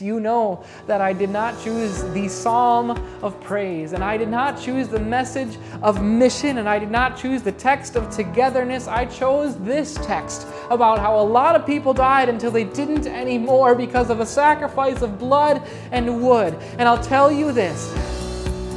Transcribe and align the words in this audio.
You 0.00 0.18
know 0.18 0.64
that 0.88 1.00
I 1.00 1.12
did 1.12 1.30
not 1.30 1.54
choose 1.62 2.02
the 2.14 2.26
psalm 2.26 2.90
of 3.22 3.40
praise, 3.40 3.92
and 3.92 4.02
I 4.02 4.16
did 4.16 4.28
not 4.28 4.60
choose 4.60 4.88
the 4.88 4.98
message 4.98 5.56
of 5.82 6.02
mission, 6.02 6.58
and 6.58 6.68
I 6.68 6.80
did 6.80 6.90
not 6.90 7.16
choose 7.16 7.42
the 7.42 7.52
text 7.52 7.94
of 7.94 8.10
togetherness. 8.10 8.88
I 8.88 9.04
chose 9.04 9.56
this 9.58 9.94
text 10.04 10.48
about 10.68 10.98
how 10.98 11.20
a 11.20 11.22
lot 11.22 11.54
of 11.54 11.64
people 11.64 11.94
died 11.94 12.28
until 12.28 12.50
they 12.50 12.64
didn't 12.64 13.06
anymore 13.06 13.76
because 13.76 14.10
of 14.10 14.18
a 14.18 14.26
sacrifice 14.26 15.00
of 15.00 15.16
blood 15.16 15.62
and 15.92 16.20
wood. 16.20 16.54
And 16.76 16.88
I'll 16.88 17.00
tell 17.00 17.30
you 17.30 17.52
this 17.52 17.94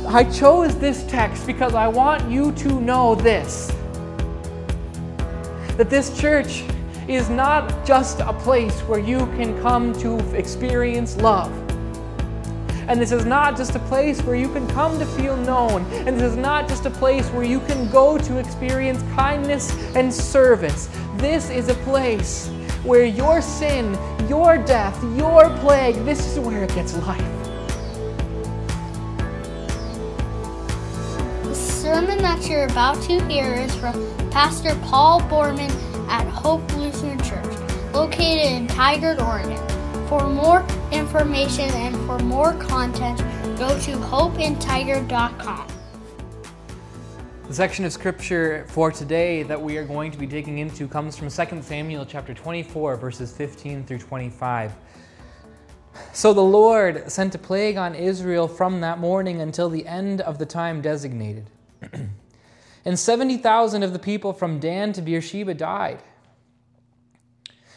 I 0.05 0.23
chose 0.23 0.77
this 0.77 1.03
text 1.05 1.47
because 1.47 1.73
I 1.73 1.87
want 1.87 2.29
you 2.29 2.51
to 2.51 2.79
know 2.79 3.15
this 3.15 3.69
that 5.77 5.89
this 5.89 6.15
church 6.21 6.63
is 7.07 7.29
not 7.29 7.85
just 7.85 8.19
a 8.19 8.33
place 8.33 8.81
where 8.81 8.99
you 8.99 9.19
can 9.37 9.57
come 9.61 9.93
to 9.99 10.17
experience 10.35 11.15
love. 11.17 11.51
And 12.89 13.01
this 13.01 13.11
is 13.11 13.25
not 13.25 13.55
just 13.55 13.75
a 13.75 13.79
place 13.79 14.21
where 14.21 14.35
you 14.35 14.47
can 14.49 14.67
come 14.69 14.99
to 14.99 15.05
feel 15.05 15.35
known. 15.37 15.85
And 16.05 16.17
this 16.17 16.31
is 16.31 16.37
not 16.37 16.67
just 16.67 16.85
a 16.85 16.89
place 16.89 17.29
where 17.29 17.43
you 17.43 17.59
can 17.61 17.89
go 17.89 18.17
to 18.17 18.37
experience 18.37 19.01
kindness 19.13 19.71
and 19.95 20.13
service. 20.13 20.89
This 21.15 21.49
is 21.49 21.69
a 21.69 21.75
place 21.75 22.47
where 22.83 23.05
your 23.05 23.41
sin, 23.41 23.97
your 24.29 24.57
death, 24.57 25.01
your 25.17 25.49
plague, 25.59 25.95
this 26.05 26.25
is 26.25 26.39
where 26.39 26.63
it 26.63 26.75
gets 26.75 26.95
life. 26.97 27.21
The 31.43 31.55
sermon 31.55 32.17
that 32.19 32.47
you're 32.49 32.65
about 32.65 33.01
to 33.03 33.25
hear 33.27 33.53
is 33.53 33.73
from 33.75 33.93
Pastor 34.29 34.77
Paul 34.83 35.21
Borman 35.21 35.71
at 36.09 36.27
Hope 36.27 36.61
Lutheran 36.75 37.19
Church, 37.23 37.93
located 37.93 38.51
in 38.51 38.67
Tigard, 38.67 39.21
Oregon. 39.21 39.57
For 40.07 40.27
more 40.27 40.65
information 40.91 41.69
and 41.71 41.95
for 42.05 42.17
more 42.19 42.53
content, 42.53 43.17
go 43.57 43.67
to 43.79 43.91
hopeintigard.com. 43.97 45.67
The 47.47 47.53
section 47.53 47.85
of 47.85 47.93
scripture 47.93 48.65
for 48.67 48.91
today 48.91 49.43
that 49.43 49.61
we 49.61 49.77
are 49.77 49.85
going 49.85 50.11
to 50.11 50.17
be 50.17 50.25
digging 50.25 50.57
into 50.57 50.87
comes 50.87 51.15
from 51.15 51.29
2 51.29 51.61
Samuel 51.61 52.05
chapter 52.05 52.33
24 52.33 52.97
verses 52.97 53.31
15 53.31 53.85
through 53.85 53.99
25. 53.99 54.73
So 56.13 56.33
the 56.33 56.41
Lord 56.41 57.09
sent 57.09 57.35
a 57.35 57.37
plague 57.37 57.77
on 57.77 57.95
Israel 57.95 58.47
from 58.47 58.81
that 58.81 58.99
morning 58.99 59.41
until 59.41 59.69
the 59.69 59.85
end 59.87 60.21
of 60.21 60.39
the 60.39 60.45
time 60.45 60.81
designated. 60.81 61.49
and 62.87 62.97
70,000 62.97 63.83
of 63.83 63.91
the 63.91 63.99
people 63.99 64.31
from 64.31 64.61
Dan 64.61 64.93
to 64.93 65.01
Beersheba 65.01 65.53
died. 65.53 66.01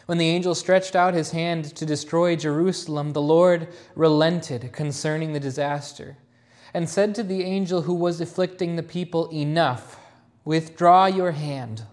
When 0.05 0.17
the 0.17 0.29
angel 0.29 0.55
stretched 0.55 0.95
out 0.95 1.13
his 1.13 1.31
hand 1.31 1.75
to 1.75 1.85
destroy 1.85 2.37
Jerusalem, 2.37 3.11
the 3.11 3.21
Lord 3.21 3.67
relented 3.93 4.71
concerning 4.71 5.33
the 5.33 5.39
disaster 5.41 6.15
and 6.73 6.87
said 6.87 7.13
to 7.15 7.23
the 7.23 7.43
angel 7.43 7.81
who 7.81 7.93
was 7.93 8.21
afflicting 8.21 8.77
the 8.77 8.83
people, 8.83 9.27
Enough, 9.33 9.99
withdraw 10.45 11.07
your 11.07 11.31
hand. 11.31 11.83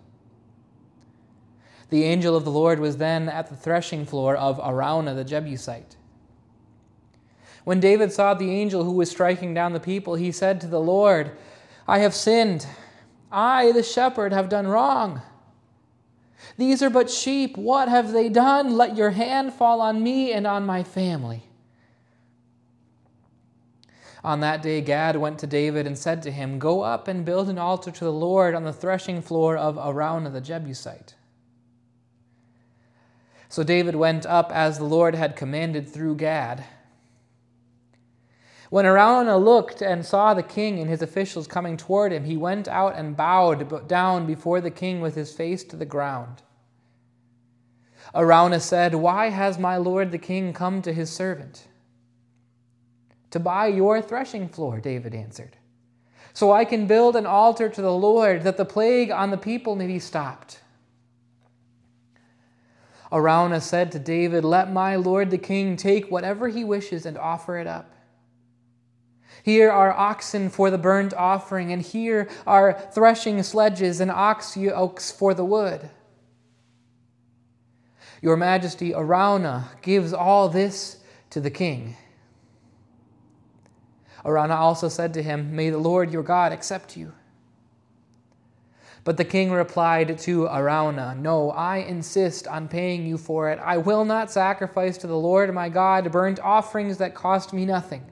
The 1.91 2.05
angel 2.05 2.36
of 2.36 2.44
the 2.44 2.53
Lord 2.53 2.78
was 2.78 2.98
then 2.98 3.28
at 3.28 3.48
the 3.48 3.56
threshing 3.56 4.06
floor 4.06 4.36
of 4.36 4.60
Araunah 4.60 5.16
the 5.16 5.25
Jebusite. 5.25 5.97
When 7.64 7.80
David 7.80 8.12
saw 8.12 8.34
the 8.34 8.53
angel 8.53 8.84
who 8.84 8.92
was 8.92 9.10
striking 9.10 9.55
down 9.55 9.72
the 9.72 9.80
people, 9.80 10.14
he 10.14 10.30
said 10.30 10.60
to 10.60 10.69
the 10.69 10.80
Lord, 10.80 11.32
I 11.88 11.98
have 11.98 12.14
sinned. 12.14 12.64
I, 13.30 13.72
the 13.72 13.82
shepherd, 13.82 14.32
have 14.32 14.48
done 14.48 14.66
wrong. 14.66 15.22
These 16.56 16.82
are 16.82 16.90
but 16.90 17.10
sheep. 17.10 17.56
What 17.56 17.88
have 17.88 18.12
they 18.12 18.28
done? 18.28 18.76
Let 18.76 18.96
your 18.96 19.10
hand 19.10 19.52
fall 19.52 19.80
on 19.80 20.02
me 20.02 20.32
and 20.32 20.46
on 20.46 20.64
my 20.66 20.82
family. 20.82 21.44
On 24.24 24.40
that 24.40 24.62
day, 24.62 24.80
Gad 24.80 25.16
went 25.16 25.38
to 25.40 25.46
David 25.46 25.86
and 25.86 25.96
said 25.96 26.22
to 26.22 26.30
him, 26.30 26.58
Go 26.58 26.82
up 26.82 27.06
and 27.06 27.24
build 27.24 27.48
an 27.48 27.58
altar 27.58 27.90
to 27.90 28.04
the 28.04 28.12
Lord 28.12 28.54
on 28.54 28.64
the 28.64 28.72
threshing 28.72 29.22
floor 29.22 29.56
of 29.56 29.76
Araunah 29.76 30.30
the 30.32 30.41
Jebusite. 30.41 31.14
So 33.48 33.62
David 33.62 33.94
went 33.94 34.26
up 34.26 34.53
as 34.53 34.78
the 34.78 34.84
Lord 34.84 35.14
had 35.14 35.36
commanded 35.36 35.88
through 35.88 36.16
Gad. 36.16 36.64
When 38.70 38.84
Araunah 38.84 39.42
looked 39.42 39.80
and 39.80 40.04
saw 40.04 40.34
the 40.34 40.42
king 40.42 40.78
and 40.78 40.90
his 40.90 41.00
officials 41.00 41.46
coming 41.46 41.76
toward 41.76 42.12
him, 42.12 42.24
he 42.24 42.36
went 42.36 42.68
out 42.68 42.96
and 42.96 43.16
bowed 43.16 43.88
down 43.88 44.26
before 44.26 44.60
the 44.60 44.70
king 44.70 45.00
with 45.00 45.14
his 45.14 45.32
face 45.32 45.64
to 45.64 45.76
the 45.76 45.86
ground. 45.86 46.42
Araunah 48.14 48.60
said, 48.60 48.94
Why 48.94 49.30
has 49.30 49.58
my 49.58 49.76
lord 49.76 50.10
the 50.10 50.18
king 50.18 50.52
come 50.52 50.82
to 50.82 50.92
his 50.92 51.10
servant? 51.10 51.66
To 53.30 53.40
buy 53.40 53.66
your 53.68 54.00
threshing 54.02 54.48
floor, 54.48 54.80
David 54.80 55.14
answered, 55.14 55.56
so 56.38 56.52
I 56.52 56.64
can 56.64 56.86
build 56.86 57.16
an 57.16 57.26
altar 57.26 57.68
to 57.68 57.82
the 57.82 57.92
Lord, 57.92 58.44
that 58.44 58.56
the 58.56 58.64
plague 58.64 59.10
on 59.10 59.32
the 59.32 59.36
people 59.36 59.74
may 59.74 59.88
be 59.88 59.98
stopped. 59.98 60.60
Araunah 63.10 63.60
said 63.60 63.90
to 63.90 63.98
David, 63.98 64.44
Let 64.44 64.72
my 64.72 64.94
lord 64.94 65.30
the 65.30 65.38
king 65.38 65.76
take 65.76 66.12
whatever 66.12 66.46
he 66.46 66.62
wishes 66.62 67.06
and 67.06 67.18
offer 67.18 67.58
it 67.58 67.66
up. 67.66 67.90
Here 69.48 69.70
are 69.70 69.91
oxen 69.92 70.50
for 70.50 70.70
the 70.70 70.76
burnt 70.76 71.14
offering, 71.14 71.72
and 71.72 71.81
here 71.81 72.28
are 72.47 72.78
threshing 72.92 73.42
sledges 73.42 73.98
and 73.98 74.10
ox 74.10 74.59
yokes 74.59 75.10
for 75.10 75.32
the 75.32 75.42
wood. 75.42 75.88
Your 78.20 78.36
Majesty, 78.36 78.92
Araunah 78.92 79.70
gives 79.81 80.12
all 80.12 80.50
this 80.50 80.98
to 81.31 81.41
the 81.41 81.48
king. 81.48 81.97
Araunah 84.22 84.54
also 84.54 84.91
said 84.91 85.14
to 85.14 85.22
him, 85.22 85.56
May 85.56 85.70
the 85.70 85.78
Lord 85.78 86.12
your 86.12 86.22
God 86.22 86.53
accept 86.53 86.94
you. 86.94 87.15
But 89.03 89.16
the 89.16 89.25
king 89.25 89.50
replied 89.50 90.19
to 90.19 90.47
Araunah, 90.47 91.16
No, 91.16 91.53
I 91.53 91.78
insist 91.78 92.47
on 92.47 92.69
paying 92.69 93.06
you 93.06 93.16
for 93.16 93.48
it. 93.48 93.59
I 93.65 93.78
will 93.78 94.04
not 94.04 94.30
sacrifice 94.30 94.98
to 94.98 95.06
the 95.06 95.16
Lord 95.16 95.54
my 95.54 95.70
God 95.70 96.12
burnt 96.12 96.38
offerings 96.38 96.98
that 96.98 97.15
cost 97.15 97.54
me 97.54 97.65
nothing. 97.65 98.04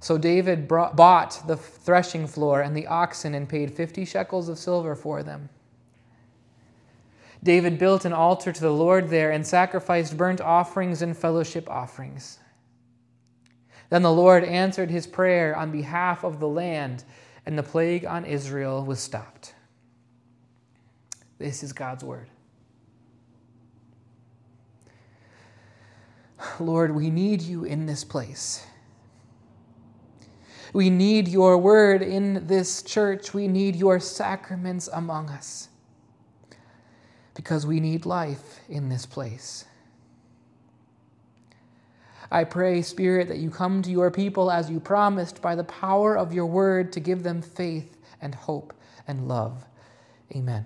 So 0.00 0.16
David 0.16 0.68
brought, 0.68 0.94
bought 0.96 1.42
the 1.46 1.56
threshing 1.56 2.26
floor 2.26 2.60
and 2.60 2.76
the 2.76 2.86
oxen 2.86 3.34
and 3.34 3.48
paid 3.48 3.72
fifty 3.72 4.04
shekels 4.04 4.48
of 4.48 4.58
silver 4.58 4.94
for 4.94 5.22
them. 5.22 5.48
David 7.42 7.78
built 7.78 8.04
an 8.04 8.12
altar 8.12 8.52
to 8.52 8.60
the 8.60 8.72
Lord 8.72 9.08
there 9.08 9.30
and 9.30 9.46
sacrificed 9.46 10.16
burnt 10.16 10.40
offerings 10.40 11.02
and 11.02 11.16
fellowship 11.16 11.68
offerings. 11.68 12.38
Then 13.90 14.02
the 14.02 14.12
Lord 14.12 14.44
answered 14.44 14.90
his 14.90 15.06
prayer 15.06 15.56
on 15.56 15.72
behalf 15.72 16.24
of 16.24 16.40
the 16.40 16.48
land, 16.48 17.04
and 17.46 17.58
the 17.58 17.62
plague 17.62 18.04
on 18.04 18.24
Israel 18.24 18.84
was 18.84 19.00
stopped. 19.00 19.54
This 21.38 21.62
is 21.62 21.72
God's 21.72 22.04
word. 22.04 22.28
Lord, 26.60 26.94
we 26.94 27.10
need 27.10 27.40
you 27.42 27.64
in 27.64 27.86
this 27.86 28.04
place. 28.04 28.64
We 30.78 30.90
need 30.90 31.26
your 31.26 31.58
word 31.58 32.02
in 32.02 32.46
this 32.46 32.84
church. 32.84 33.34
We 33.34 33.48
need 33.48 33.74
your 33.74 33.98
sacraments 33.98 34.88
among 34.92 35.28
us 35.28 35.70
because 37.34 37.66
we 37.66 37.80
need 37.80 38.06
life 38.06 38.60
in 38.68 38.88
this 38.88 39.04
place. 39.04 39.64
I 42.30 42.44
pray, 42.44 42.82
Spirit, 42.82 43.26
that 43.26 43.38
you 43.38 43.50
come 43.50 43.82
to 43.82 43.90
your 43.90 44.12
people 44.12 44.52
as 44.52 44.70
you 44.70 44.78
promised 44.78 45.42
by 45.42 45.56
the 45.56 45.64
power 45.64 46.16
of 46.16 46.32
your 46.32 46.46
word 46.46 46.92
to 46.92 47.00
give 47.00 47.24
them 47.24 47.42
faith 47.42 47.96
and 48.20 48.32
hope 48.32 48.72
and 49.08 49.26
love. 49.26 49.64
Amen. 50.36 50.64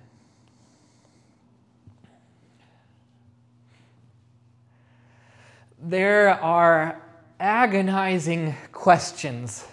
There 5.81 6.39
are 6.39 7.01
agonizing 7.39 8.55
questions 8.71 9.65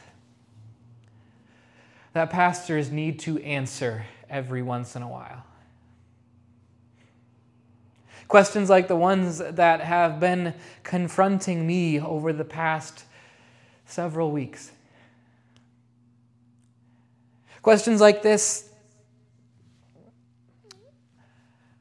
that 2.12 2.30
pastors 2.30 2.90
need 2.90 3.18
to 3.20 3.38
answer 3.42 4.04
every 4.28 4.62
once 4.62 4.96
in 4.96 5.02
a 5.02 5.08
while. 5.08 5.44
Questions 8.28 8.70
like 8.70 8.88
the 8.88 8.96
ones 8.96 9.38
that 9.38 9.80
have 9.80 10.20
been 10.20 10.54
confronting 10.84 11.66
me 11.66 12.00
over 12.00 12.32
the 12.32 12.44
past 12.44 13.04
several 13.86 14.30
weeks. 14.30 14.70
Questions 17.62 18.00
like 18.00 18.22
this 18.22 18.70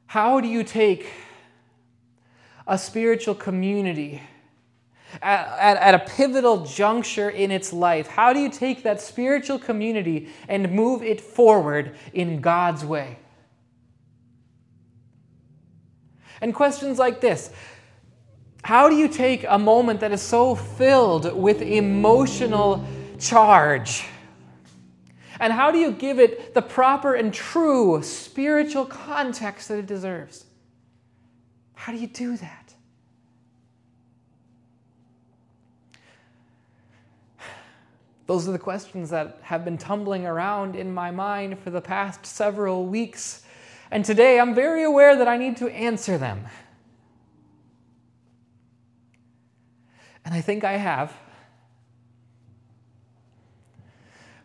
How 0.06 0.40
do 0.40 0.48
you 0.48 0.64
take 0.64 1.08
a 2.66 2.76
spiritual 2.76 3.34
community 3.36 4.20
at, 5.22 5.76
at, 5.76 5.94
a 5.94 5.98
pivotal 5.98 6.64
juncture 6.64 7.30
in 7.30 7.50
its 7.50 7.72
life? 7.72 8.06
How 8.06 8.32
do 8.32 8.40
you 8.40 8.50
take 8.50 8.82
that 8.84 9.00
spiritual 9.00 9.58
community 9.58 10.28
and 10.48 10.70
move 10.72 11.02
it 11.02 11.20
forward 11.20 11.96
in 12.12 12.40
God's 12.40 12.84
way? 12.84 13.18
And 16.40 16.54
questions 16.54 16.98
like 16.98 17.20
this 17.20 17.50
How 18.62 18.88
do 18.88 18.96
you 18.96 19.08
take 19.08 19.44
a 19.48 19.58
moment 19.58 20.00
that 20.00 20.12
is 20.12 20.22
so 20.22 20.54
filled 20.54 21.34
with 21.34 21.62
emotional 21.62 22.84
charge? 23.18 24.04
And 25.40 25.54
how 25.54 25.70
do 25.70 25.78
you 25.78 25.90
give 25.92 26.18
it 26.18 26.52
the 26.52 26.60
proper 26.60 27.14
and 27.14 27.32
true 27.32 28.02
spiritual 28.02 28.84
context 28.84 29.68
that 29.68 29.78
it 29.78 29.86
deserves? 29.86 30.44
How 31.74 31.92
do 31.92 31.98
you 31.98 32.08
do 32.08 32.36
that? 32.36 32.59
Those 38.30 38.46
are 38.48 38.52
the 38.52 38.60
questions 38.60 39.10
that 39.10 39.40
have 39.42 39.64
been 39.64 39.76
tumbling 39.76 40.24
around 40.24 40.76
in 40.76 40.94
my 40.94 41.10
mind 41.10 41.58
for 41.58 41.70
the 41.70 41.80
past 41.80 42.24
several 42.24 42.86
weeks. 42.86 43.42
And 43.90 44.04
today 44.04 44.38
I'm 44.38 44.54
very 44.54 44.84
aware 44.84 45.16
that 45.16 45.26
I 45.26 45.36
need 45.36 45.56
to 45.56 45.68
answer 45.68 46.16
them. 46.16 46.46
And 50.24 50.32
I 50.32 50.42
think 50.42 50.62
I 50.62 50.76
have. 50.76 51.12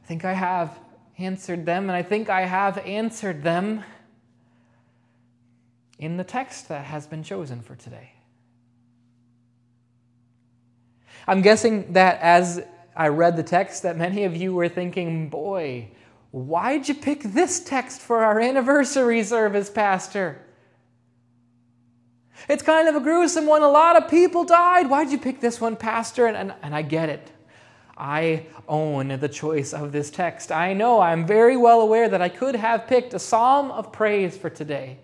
I 0.03 0.07
think 0.07 0.25
I 0.25 0.33
have 0.33 0.79
answered 1.19 1.67
them, 1.67 1.83
and 1.83 1.91
I 1.91 2.01
think 2.01 2.27
I 2.27 2.41
have 2.41 2.79
answered 2.79 3.43
them 3.43 3.83
in 5.99 6.17
the 6.17 6.23
text 6.23 6.69
that 6.69 6.85
has 6.85 7.05
been 7.05 7.21
chosen 7.21 7.61
for 7.61 7.75
today. 7.75 8.13
I'm 11.27 11.43
guessing 11.43 11.93
that 11.93 12.19
as 12.21 12.63
I 12.95 13.09
read 13.09 13.35
the 13.35 13.43
text, 13.43 13.83
that 13.83 13.97
many 13.97 14.23
of 14.23 14.35
you 14.35 14.53
were 14.53 14.69
thinking, 14.69 15.29
boy, 15.29 15.89
why'd 16.31 16.87
you 16.87 16.95
pick 16.95 17.23
this 17.23 17.59
text 17.59 17.99
for 17.99 18.23
our 18.23 18.39
anniversary 18.39 19.23
service, 19.23 19.69
Pastor? 19.69 20.41
It's 22.47 22.63
kind 22.63 22.87
of 22.87 22.95
a 22.95 22.99
gruesome 22.99 23.45
one. 23.45 23.63
A 23.63 23.69
lot 23.69 24.01
of 24.01 24.09
people 24.09 24.43
died. 24.43 24.89
Why'd 24.89 25.11
you 25.11 25.17
pick 25.17 25.41
this 25.41 25.59
one, 25.59 25.75
Pastor? 25.75 26.27
And, 26.27 26.37
and, 26.37 26.53
and 26.61 26.75
I 26.75 26.83
get 26.83 27.09
it. 27.09 27.31
I 27.97 28.47
own 28.67 29.19
the 29.19 29.29
choice 29.29 29.73
of 29.73 29.91
this 29.91 30.11
text. 30.11 30.51
I 30.51 30.73
know, 30.73 30.99
I'm 30.99 31.25
very 31.25 31.55
well 31.55 31.81
aware 31.81 32.09
that 32.09 32.21
I 32.21 32.29
could 32.29 32.55
have 32.55 32.87
picked 32.87 33.13
a 33.13 33.19
psalm 33.19 33.71
of 33.71 33.91
praise 33.93 34.35
for 34.35 34.49
today. 34.49 34.99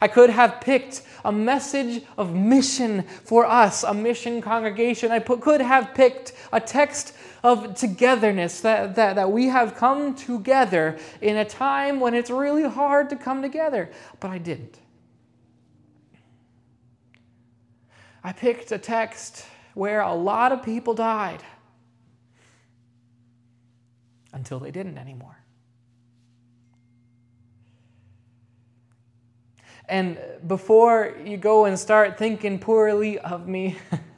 I 0.00 0.08
could 0.08 0.28
have 0.28 0.60
picked 0.60 1.02
a 1.24 1.32
message 1.32 2.02
of 2.18 2.34
mission 2.34 3.04
for 3.24 3.46
us, 3.46 3.84
a 3.84 3.94
mission 3.94 4.42
congregation. 4.42 5.10
I 5.10 5.20
put, 5.20 5.40
could 5.40 5.62
have 5.62 5.94
picked 5.94 6.34
a 6.52 6.60
text 6.60 7.14
of 7.44 7.74
togetherness 7.74 8.62
that, 8.62 8.94
that, 8.94 9.16
that 9.16 9.30
we 9.30 9.48
have 9.48 9.76
come 9.76 10.14
together 10.14 10.98
in 11.20 11.36
a 11.36 11.44
time 11.44 12.00
when 12.00 12.14
it's 12.14 12.30
really 12.30 12.62
hard 12.62 13.10
to 13.10 13.16
come 13.16 13.42
together, 13.42 13.90
but 14.18 14.30
I 14.30 14.38
didn't. 14.38 14.78
I 18.24 18.32
picked 18.32 18.72
a 18.72 18.78
text 18.78 19.44
where 19.74 20.00
a 20.00 20.14
lot 20.14 20.52
of 20.52 20.62
people 20.62 20.94
died 20.94 21.42
until 24.32 24.58
they 24.58 24.70
didn't 24.70 24.96
anymore. 24.96 25.36
And 29.86 30.18
before 30.46 31.14
you 31.26 31.36
go 31.36 31.66
and 31.66 31.78
start 31.78 32.16
thinking 32.16 32.58
poorly 32.58 33.18
of 33.18 33.46
me, 33.46 33.76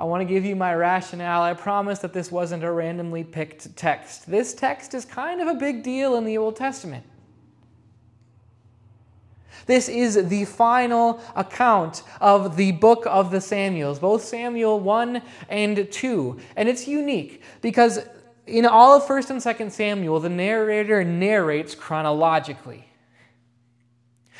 I 0.00 0.04
want 0.04 0.22
to 0.22 0.24
give 0.24 0.46
you 0.46 0.56
my 0.56 0.74
rationale. 0.74 1.42
I 1.42 1.52
promise 1.52 1.98
that 1.98 2.14
this 2.14 2.32
wasn't 2.32 2.64
a 2.64 2.72
randomly 2.72 3.22
picked 3.22 3.76
text. 3.76 4.30
This 4.30 4.54
text 4.54 4.94
is 4.94 5.04
kind 5.04 5.42
of 5.42 5.48
a 5.48 5.52
big 5.52 5.82
deal 5.82 6.16
in 6.16 6.24
the 6.24 6.38
Old 6.38 6.56
Testament. 6.56 7.04
This 9.66 9.90
is 9.90 10.30
the 10.30 10.46
final 10.46 11.20
account 11.36 12.02
of 12.18 12.56
the 12.56 12.72
book 12.72 13.04
of 13.04 13.30
the 13.30 13.42
Samuels, 13.42 13.98
both 13.98 14.24
Samuel 14.24 14.80
1 14.80 15.20
and 15.50 15.92
2. 15.92 16.40
And 16.56 16.66
it's 16.66 16.88
unique 16.88 17.42
because 17.60 17.98
in 18.46 18.64
all 18.64 18.96
of 18.96 19.02
1st 19.02 19.30
and 19.30 19.40
2nd 19.42 19.70
Samuel, 19.70 20.18
the 20.18 20.30
narrator 20.30 21.04
narrates 21.04 21.74
chronologically. 21.74 22.86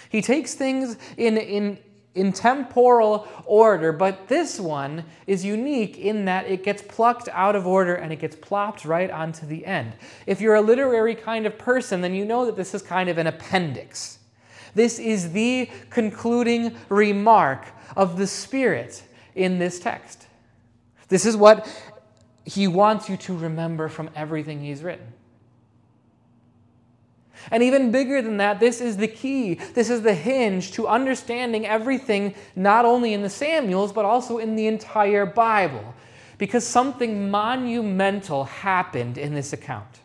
He 0.09 0.23
takes 0.23 0.55
things 0.55 0.97
in, 1.19 1.37
in, 1.37 1.79
in 2.15 2.33
temporal 2.33 3.29
order, 3.45 3.93
but 3.93 4.27
this 4.29 4.59
one 4.59 5.05
is 5.27 5.45
unique 5.45 5.97
in 5.97 6.25
that 6.25 6.47
it 6.47 6.65
gets 6.65 6.83
plucked 6.83 7.29
out 7.29 7.55
of 7.55 7.67
order 7.67 7.95
and 7.95 8.13
it 8.13 8.19
gets 8.19 8.35
plopped 8.35 8.85
right 8.85 9.11
onto 9.11 9.47
the 9.47 9.65
end. 9.65 9.93
If 10.27 10.41
you're 10.41 10.57
a 10.57 10.61
literary 10.61 11.15
kind 11.15 11.47
of 11.47 11.57
person, 11.57 12.01
then 12.01 12.15
you 12.15 12.25
know 12.25 12.47
that 12.47 12.57
this 12.57 12.75
is 12.75 12.83
kind 12.83 13.09
of 13.09 13.19
an 13.19 13.29
appendix. 13.29 14.19
This 14.75 14.99
is 14.99 15.33
the 15.33 15.69
concluding 15.91 16.77
remark 16.89 17.67
of 17.97 18.19
the 18.19 18.27
Spirit 18.27 19.03
in 19.35 19.59
this 19.59 19.79
text. 19.79 20.27
This 21.09 21.25
is 21.25 21.37
what 21.37 21.69
he 22.45 22.67
wants 22.67 23.09
you 23.09 23.17
to 23.19 23.37
remember 23.37 23.89
from 23.89 24.11
everything 24.17 24.61
he's 24.61 24.83
written. 24.83 25.13
And 27.51 27.63
even 27.63 27.91
bigger 27.91 28.21
than 28.23 28.37
that, 28.37 28.61
this 28.61 28.81
is 28.81 28.97
the 28.97 29.09
key. 29.09 29.55
This 29.55 29.91
is 29.91 30.03
the 30.03 30.15
hinge 30.15 30.73
to 30.73 30.87
understanding 30.87 31.67
everything, 31.67 32.35
not 32.55 32.85
only 32.85 33.13
in 33.15 33.23
the 33.23 33.31
Samuels, 33.31 33.93
but 33.93 34.05
also 34.05 34.39
in 34.39 34.57
the 34.57 34.67
entire 34.67 35.27
Bible. 35.27 35.95
Because 36.39 36.67
something 36.67 37.31
monumental 37.31 38.45
happened 38.45 39.19
in 39.19 39.35
this 39.35 39.53
account. 39.53 40.01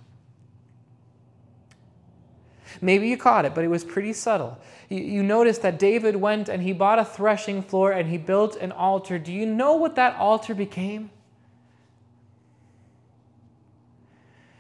Maybe 2.82 3.08
you 3.08 3.18
caught 3.18 3.46
it, 3.46 3.56
but 3.56 3.64
it 3.64 3.70
was 3.70 3.84
pretty 3.84 4.14
subtle. 4.14 4.58
You, 4.90 5.00
you 5.00 5.24
notice 5.24 5.58
that 5.60 5.80
David 5.80 6.16
went 6.16 6.50
and 6.50 6.62
he 6.62 6.74
bought 6.74 7.00
a 7.00 7.06
threshing 7.06 7.62
floor 7.62 7.92
and 7.92 8.10
he 8.10 8.18
built 8.18 8.56
an 8.58 8.72
altar. 8.72 9.18
Do 9.18 9.32
you 9.32 9.46
know 9.46 9.76
what 9.76 9.96
that 9.96 10.16
altar 10.18 10.54
became? 10.54 11.10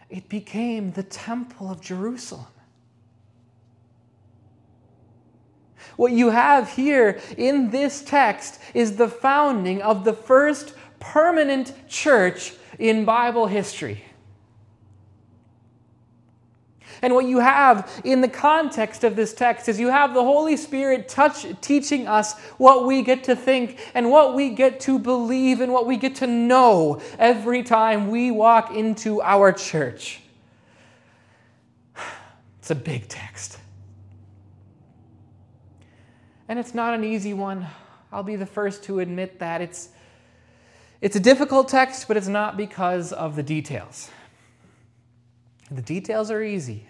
It 0.09 0.29
became 0.29 0.91
the 0.91 1.03
temple 1.03 1.69
of 1.69 1.81
Jerusalem. 1.81 2.45
What 5.95 6.11
you 6.11 6.29
have 6.29 6.69
here 6.71 7.19
in 7.37 7.69
this 7.69 8.01
text 8.01 8.59
is 8.73 8.97
the 8.97 9.07
founding 9.07 9.81
of 9.81 10.03
the 10.03 10.13
first 10.13 10.73
permanent 10.99 11.73
church 11.87 12.53
in 12.79 13.05
Bible 13.05 13.47
history. 13.47 14.03
And 17.01 17.13
what 17.13 17.25
you 17.25 17.39
have 17.39 18.01
in 18.03 18.21
the 18.21 18.27
context 18.27 19.03
of 19.03 19.15
this 19.15 19.33
text 19.33 19.69
is 19.69 19.79
you 19.79 19.89
have 19.89 20.13
the 20.13 20.23
Holy 20.23 20.57
Spirit 20.57 21.07
touch, 21.07 21.45
teaching 21.61 22.07
us 22.07 22.39
what 22.57 22.85
we 22.85 23.01
get 23.01 23.25
to 23.25 23.35
think 23.35 23.79
and 23.93 24.09
what 24.09 24.33
we 24.33 24.49
get 24.49 24.79
to 24.81 24.97
believe 24.97 25.61
and 25.61 25.71
what 25.71 25.85
we 25.85 25.97
get 25.97 26.15
to 26.15 26.27
know 26.27 27.01
every 27.19 27.63
time 27.63 28.09
we 28.09 28.31
walk 28.31 28.75
into 28.75 29.21
our 29.21 29.51
church. 29.51 30.21
It's 32.59 32.71
a 32.71 32.75
big 32.75 33.07
text. 33.07 33.59
And 36.47 36.59
it's 36.59 36.73
not 36.73 36.93
an 36.93 37.03
easy 37.03 37.33
one. 37.33 37.67
I'll 38.11 38.23
be 38.23 38.35
the 38.35 38.45
first 38.45 38.83
to 38.83 38.99
admit 38.99 39.39
that. 39.39 39.61
It's, 39.61 39.89
it's 41.01 41.15
a 41.15 41.19
difficult 41.19 41.67
text, 41.67 42.07
but 42.07 42.17
it's 42.17 42.27
not 42.27 42.55
because 42.55 43.11
of 43.11 43.35
the 43.35 43.43
details. 43.43 44.09
The 45.71 45.81
details 45.81 46.29
are 46.29 46.43
easy. 46.43 46.87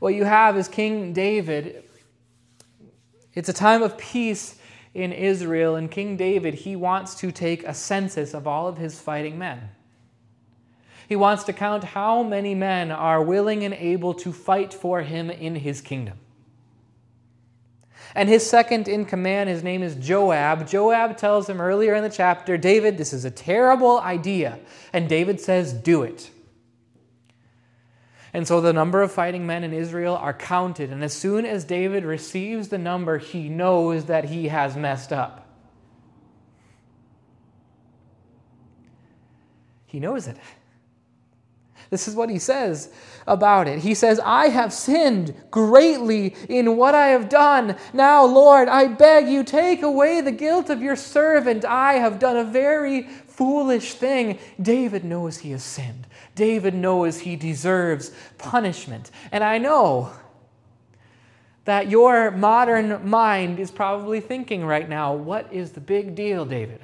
What 0.00 0.14
you 0.14 0.24
have 0.24 0.56
is 0.56 0.68
King 0.68 1.12
David. 1.12 1.84
It's 3.34 3.48
a 3.48 3.52
time 3.52 3.82
of 3.82 3.98
peace 3.98 4.58
in 4.94 5.12
Israel, 5.12 5.74
and 5.74 5.90
King 5.90 6.16
David, 6.16 6.54
he 6.54 6.76
wants 6.76 7.16
to 7.16 7.32
take 7.32 7.64
a 7.64 7.74
census 7.74 8.32
of 8.32 8.46
all 8.46 8.68
of 8.68 8.78
his 8.78 9.00
fighting 9.00 9.38
men. 9.38 9.70
He 11.08 11.16
wants 11.16 11.44
to 11.44 11.52
count 11.52 11.84
how 11.84 12.22
many 12.22 12.54
men 12.54 12.90
are 12.90 13.22
willing 13.22 13.64
and 13.64 13.74
able 13.74 14.14
to 14.14 14.32
fight 14.32 14.72
for 14.72 15.02
him 15.02 15.30
in 15.30 15.56
his 15.56 15.80
kingdom. 15.80 16.18
And 18.14 18.28
his 18.28 18.48
second 18.48 18.86
in 18.86 19.04
command, 19.06 19.50
his 19.50 19.64
name 19.64 19.82
is 19.82 19.96
Joab. 19.96 20.68
Joab 20.68 21.16
tells 21.16 21.48
him 21.48 21.60
earlier 21.60 21.94
in 21.94 22.04
the 22.04 22.10
chapter, 22.10 22.56
David, 22.56 22.96
this 22.96 23.12
is 23.12 23.24
a 23.24 23.30
terrible 23.30 23.98
idea. 23.98 24.60
And 24.92 25.08
David 25.08 25.40
says, 25.40 25.72
Do 25.72 26.02
it. 26.04 26.30
And 28.32 28.46
so 28.46 28.60
the 28.60 28.72
number 28.72 29.02
of 29.02 29.12
fighting 29.12 29.46
men 29.46 29.62
in 29.64 29.72
Israel 29.72 30.16
are 30.16 30.34
counted. 30.34 30.90
And 30.90 31.02
as 31.02 31.12
soon 31.12 31.46
as 31.46 31.64
David 31.64 32.04
receives 32.04 32.68
the 32.68 32.78
number, 32.78 33.18
he 33.18 33.48
knows 33.48 34.06
that 34.06 34.24
he 34.24 34.48
has 34.48 34.76
messed 34.76 35.12
up. 35.12 35.48
He 39.86 40.00
knows 40.00 40.26
it. 40.26 40.36
This 41.90 42.08
is 42.08 42.14
what 42.14 42.30
he 42.30 42.38
says 42.38 42.92
about 43.26 43.68
it. 43.68 43.80
He 43.80 43.94
says, 43.94 44.20
I 44.24 44.48
have 44.48 44.72
sinned 44.72 45.34
greatly 45.50 46.34
in 46.48 46.76
what 46.76 46.94
I 46.94 47.08
have 47.08 47.28
done. 47.28 47.76
Now, 47.92 48.24
Lord, 48.24 48.68
I 48.68 48.88
beg 48.88 49.28
you, 49.28 49.44
take 49.44 49.82
away 49.82 50.20
the 50.20 50.32
guilt 50.32 50.70
of 50.70 50.82
your 50.82 50.96
servant. 50.96 51.64
I 51.64 51.94
have 51.94 52.18
done 52.18 52.36
a 52.36 52.44
very 52.44 53.02
foolish 53.02 53.94
thing. 53.94 54.38
David 54.60 55.04
knows 55.04 55.38
he 55.38 55.50
has 55.52 55.64
sinned. 55.64 56.06
David 56.34 56.74
knows 56.74 57.20
he 57.20 57.36
deserves 57.36 58.12
punishment. 58.38 59.10
And 59.32 59.44
I 59.44 59.58
know 59.58 60.12
that 61.64 61.88
your 61.88 62.30
modern 62.30 63.08
mind 63.08 63.58
is 63.58 63.70
probably 63.70 64.20
thinking 64.20 64.64
right 64.64 64.88
now 64.88 65.14
what 65.14 65.52
is 65.52 65.72
the 65.72 65.80
big 65.80 66.14
deal, 66.14 66.44
David? 66.44 66.80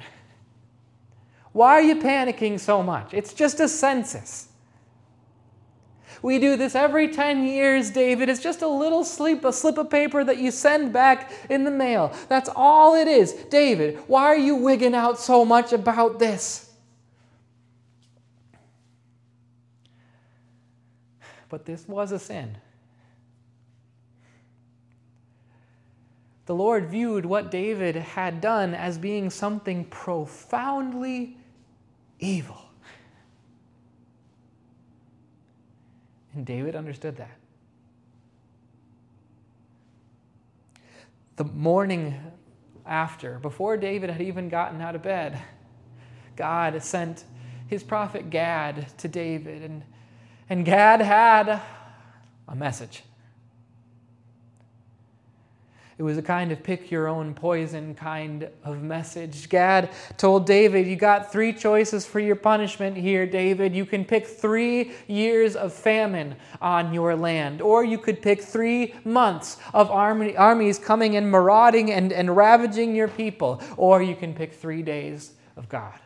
Why 1.51 1.73
are 1.73 1.81
you 1.81 1.97
panicking 1.97 2.59
so 2.59 2.81
much? 2.81 3.13
It's 3.13 3.33
just 3.33 3.59
a 3.59 3.67
census. 3.67 4.47
We 6.21 6.37
do 6.37 6.55
this 6.55 6.75
every 6.75 7.07
10 7.07 7.45
years, 7.45 7.89
David. 7.89 8.29
It's 8.29 8.41
just 8.41 8.61
a 8.61 8.67
little 8.67 9.03
slip, 9.03 9.43
a 9.43 9.51
slip 9.51 9.77
of 9.77 9.89
paper 9.89 10.23
that 10.23 10.37
you 10.37 10.51
send 10.51 10.93
back 10.93 11.31
in 11.49 11.63
the 11.63 11.71
mail. 11.71 12.13
That's 12.29 12.49
all 12.55 12.95
it 12.95 13.07
is. 13.07 13.33
David, 13.49 13.99
why 14.07 14.25
are 14.25 14.37
you 14.37 14.55
wigging 14.55 14.93
out 14.93 15.19
so 15.19 15.43
much 15.43 15.73
about 15.73 16.19
this? 16.19 16.69
But 21.49 21.65
this 21.65 21.87
was 21.87 22.11
a 22.11 22.19
sin. 22.19 22.57
The 26.45 26.55
Lord 26.55 26.89
viewed 26.89 27.25
what 27.25 27.49
David 27.51 27.95
had 27.95 28.41
done 28.41 28.73
as 28.73 28.97
being 28.97 29.29
something 29.29 29.85
profoundly 29.85 31.37
evil. 32.19 32.70
And 36.33 36.45
David 36.45 36.75
understood 36.75 37.17
that. 37.17 37.37
The 41.35 41.43
morning 41.43 42.19
after, 42.85 43.39
before 43.39 43.77
David 43.77 44.09
had 44.09 44.21
even 44.21 44.49
gotten 44.49 44.81
out 44.81 44.95
of 44.95 45.01
bed, 45.01 45.39
God 46.35 46.81
sent 46.83 47.23
his 47.67 47.83
prophet 47.83 48.29
Gad 48.29 48.97
to 48.99 49.07
David, 49.07 49.63
and, 49.63 49.83
and 50.49 50.65
Gad 50.65 51.01
had 51.01 51.61
a 52.47 52.55
message. 52.55 53.03
It 56.01 56.03
was 56.03 56.17
a 56.17 56.23
kind 56.23 56.51
of 56.51 56.63
pick 56.63 56.89
your 56.89 57.07
own 57.07 57.35
poison 57.35 57.93
kind 57.93 58.49
of 58.63 58.81
message. 58.81 59.47
Gad 59.49 59.91
told 60.17 60.47
David, 60.47 60.87
You 60.87 60.95
got 60.95 61.31
three 61.31 61.53
choices 61.53 62.07
for 62.07 62.19
your 62.19 62.35
punishment 62.35 62.97
here, 62.97 63.27
David. 63.27 63.75
You 63.75 63.85
can 63.85 64.03
pick 64.03 64.25
three 64.25 64.93
years 65.07 65.55
of 65.55 65.71
famine 65.71 66.37
on 66.59 66.91
your 66.91 67.15
land, 67.15 67.61
or 67.61 67.83
you 67.83 67.99
could 67.99 68.19
pick 68.19 68.41
three 68.41 68.95
months 69.05 69.57
of 69.75 69.91
army, 69.91 70.35
armies 70.35 70.79
coming 70.79 71.17
and 71.17 71.29
marauding 71.29 71.91
and, 71.91 72.11
and 72.11 72.35
ravaging 72.35 72.95
your 72.95 73.07
people, 73.07 73.61
or 73.77 74.01
you 74.01 74.15
can 74.15 74.33
pick 74.33 74.53
three 74.53 74.81
days 74.81 75.33
of 75.55 75.69
God. 75.69 75.99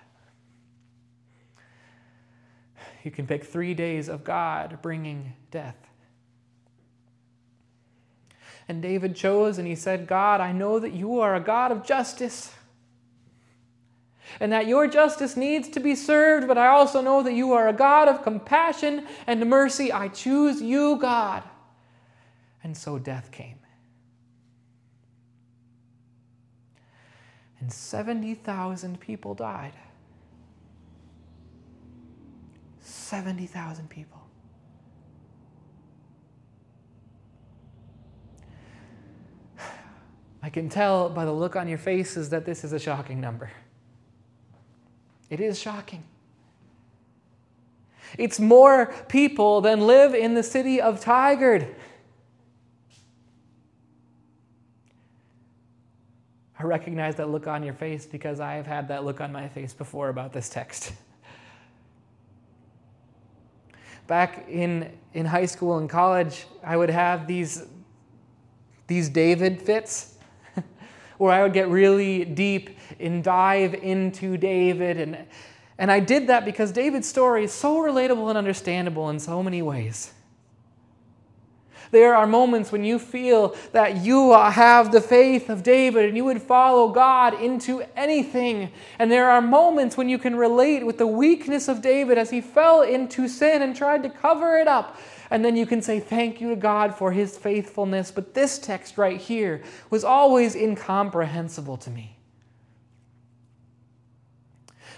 You 3.05 3.11
can 3.11 3.25
pick 3.25 3.45
three 3.45 3.73
days 3.73 4.09
of 4.09 4.25
God 4.25 4.79
bringing 4.81 5.31
death. 5.51 5.84
And 8.67 8.81
David 8.81 9.15
chose 9.15 9.57
and 9.57 9.67
he 9.67 9.75
said, 9.75 10.07
God, 10.07 10.41
I 10.41 10.51
know 10.51 10.79
that 10.79 10.93
you 10.93 11.19
are 11.19 11.35
a 11.35 11.39
God 11.39 11.71
of 11.71 11.85
justice 11.85 12.53
and 14.39 14.51
that 14.51 14.67
your 14.67 14.87
justice 14.87 15.37
needs 15.37 15.69
to 15.69 15.79
be 15.79 15.95
served, 15.95 16.47
but 16.47 16.57
I 16.57 16.67
also 16.67 17.01
know 17.01 17.23
that 17.23 17.33
you 17.33 17.53
are 17.53 17.67
a 17.67 17.73
God 17.73 18.07
of 18.07 18.23
compassion 18.23 19.05
and 19.27 19.47
mercy. 19.49 19.91
I 19.91 20.07
choose 20.07 20.61
you, 20.61 20.97
God. 20.97 21.43
And 22.63 22.75
so 22.75 22.97
death 22.97 23.31
came. 23.31 23.59
And 27.59 27.71
70,000 27.71 28.99
people 28.99 29.33
died. 29.33 29.73
70,000 32.81 33.89
people. 33.89 34.14
I 40.45 40.49
can 40.49 40.69
tell 40.69 41.09
by 41.09 41.25
the 41.25 41.31
look 41.31 41.55
on 41.55 41.67
your 41.67 41.79
faces 41.79 42.29
that 42.29 42.45
this 42.45 42.63
is 42.63 42.71
a 42.71 42.77
shocking 42.77 43.19
number. 43.19 43.49
It 45.27 45.39
is 45.39 45.59
shocking. 45.59 46.03
It's 48.19 48.39
more 48.39 48.93
people 49.09 49.61
than 49.61 49.87
live 49.87 50.13
in 50.13 50.35
the 50.35 50.43
city 50.43 50.79
of 50.79 51.03
Tigard. 51.03 51.73
I 56.59 56.63
recognize 56.63 57.15
that 57.15 57.31
look 57.31 57.47
on 57.47 57.63
your 57.63 57.73
face 57.73 58.05
because 58.05 58.39
I 58.39 58.53
have 58.53 58.67
had 58.67 58.89
that 58.89 59.03
look 59.03 59.21
on 59.21 59.31
my 59.31 59.47
face 59.47 59.73
before 59.73 60.09
about 60.09 60.31
this 60.31 60.47
text. 60.47 60.93
Back 64.05 64.45
in, 64.47 64.95
in 65.15 65.25
high 65.25 65.47
school 65.47 65.79
and 65.79 65.89
college, 65.89 66.45
I 66.63 66.77
would 66.77 66.91
have 66.91 67.25
these, 67.25 67.65
these 68.85 69.09
David 69.09 69.59
fits 69.59 70.11
where 71.17 71.31
I 71.31 71.43
would 71.43 71.53
get 71.53 71.67
really 71.67 72.25
deep 72.25 72.77
and 72.99 73.23
dive 73.23 73.73
into 73.73 74.37
David. 74.37 74.97
And, 74.97 75.17
and 75.77 75.91
I 75.91 75.99
did 75.99 76.27
that 76.27 76.45
because 76.45 76.71
David's 76.71 77.07
story 77.07 77.43
is 77.43 77.53
so 77.53 77.77
relatable 77.77 78.29
and 78.29 78.37
understandable 78.37 79.09
in 79.09 79.19
so 79.19 79.43
many 79.43 79.61
ways. 79.61 80.11
There 81.95 82.13
are 82.13 82.27
moments 82.27 82.73
when 82.73 82.83
you 82.83 82.99
feel 82.99 83.55
that 83.71 84.03
you 84.03 84.33
uh, 84.33 84.51
have 84.51 84.91
the 84.91 84.99
faith 84.99 85.49
of 85.49 85.63
David 85.63 86.03
and 86.03 86.17
you 86.17 86.25
would 86.25 86.41
follow 86.41 86.89
God 86.89 87.41
into 87.41 87.83
anything. 87.95 88.69
And 88.99 89.09
there 89.09 89.29
are 89.29 89.41
moments 89.41 89.95
when 89.95 90.09
you 90.09 90.17
can 90.17 90.35
relate 90.35 90.85
with 90.85 90.97
the 90.97 91.07
weakness 91.07 91.69
of 91.69 91.81
David 91.81 92.17
as 92.17 92.31
he 92.31 92.41
fell 92.41 92.81
into 92.81 93.29
sin 93.29 93.61
and 93.61 93.73
tried 93.73 94.03
to 94.03 94.09
cover 94.09 94.57
it 94.57 94.67
up. 94.67 94.97
And 95.31 95.45
then 95.45 95.55
you 95.55 95.65
can 95.65 95.81
say 95.81 96.01
thank 96.01 96.41
you 96.41 96.49
to 96.49 96.57
God 96.57 96.93
for 96.93 97.13
his 97.13 97.37
faithfulness. 97.37 98.11
But 98.11 98.33
this 98.33 98.59
text 98.59 98.97
right 98.97 99.21
here 99.21 99.63
was 99.89 100.03
always 100.03 100.53
incomprehensible 100.53 101.77
to 101.77 101.89
me. 101.89 102.14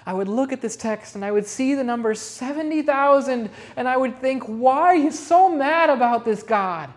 I 0.07 0.13
would 0.13 0.29
look 0.29 0.53
at 0.53 0.61
this 0.61 0.77
text 0.77 1.15
and 1.15 1.25
I 1.25 1.31
would 1.33 1.45
see 1.45 1.75
the 1.75 1.83
number 1.83 2.15
70,000 2.15 3.49
and 3.75 3.89
I 3.89 3.97
would 3.97 4.21
think, 4.21 4.43
why 4.45 4.79
are 4.83 4.95
you 4.95 5.11
so 5.11 5.53
mad 5.53 5.89
about 5.89 6.23
this 6.23 6.43
God? 6.43 6.93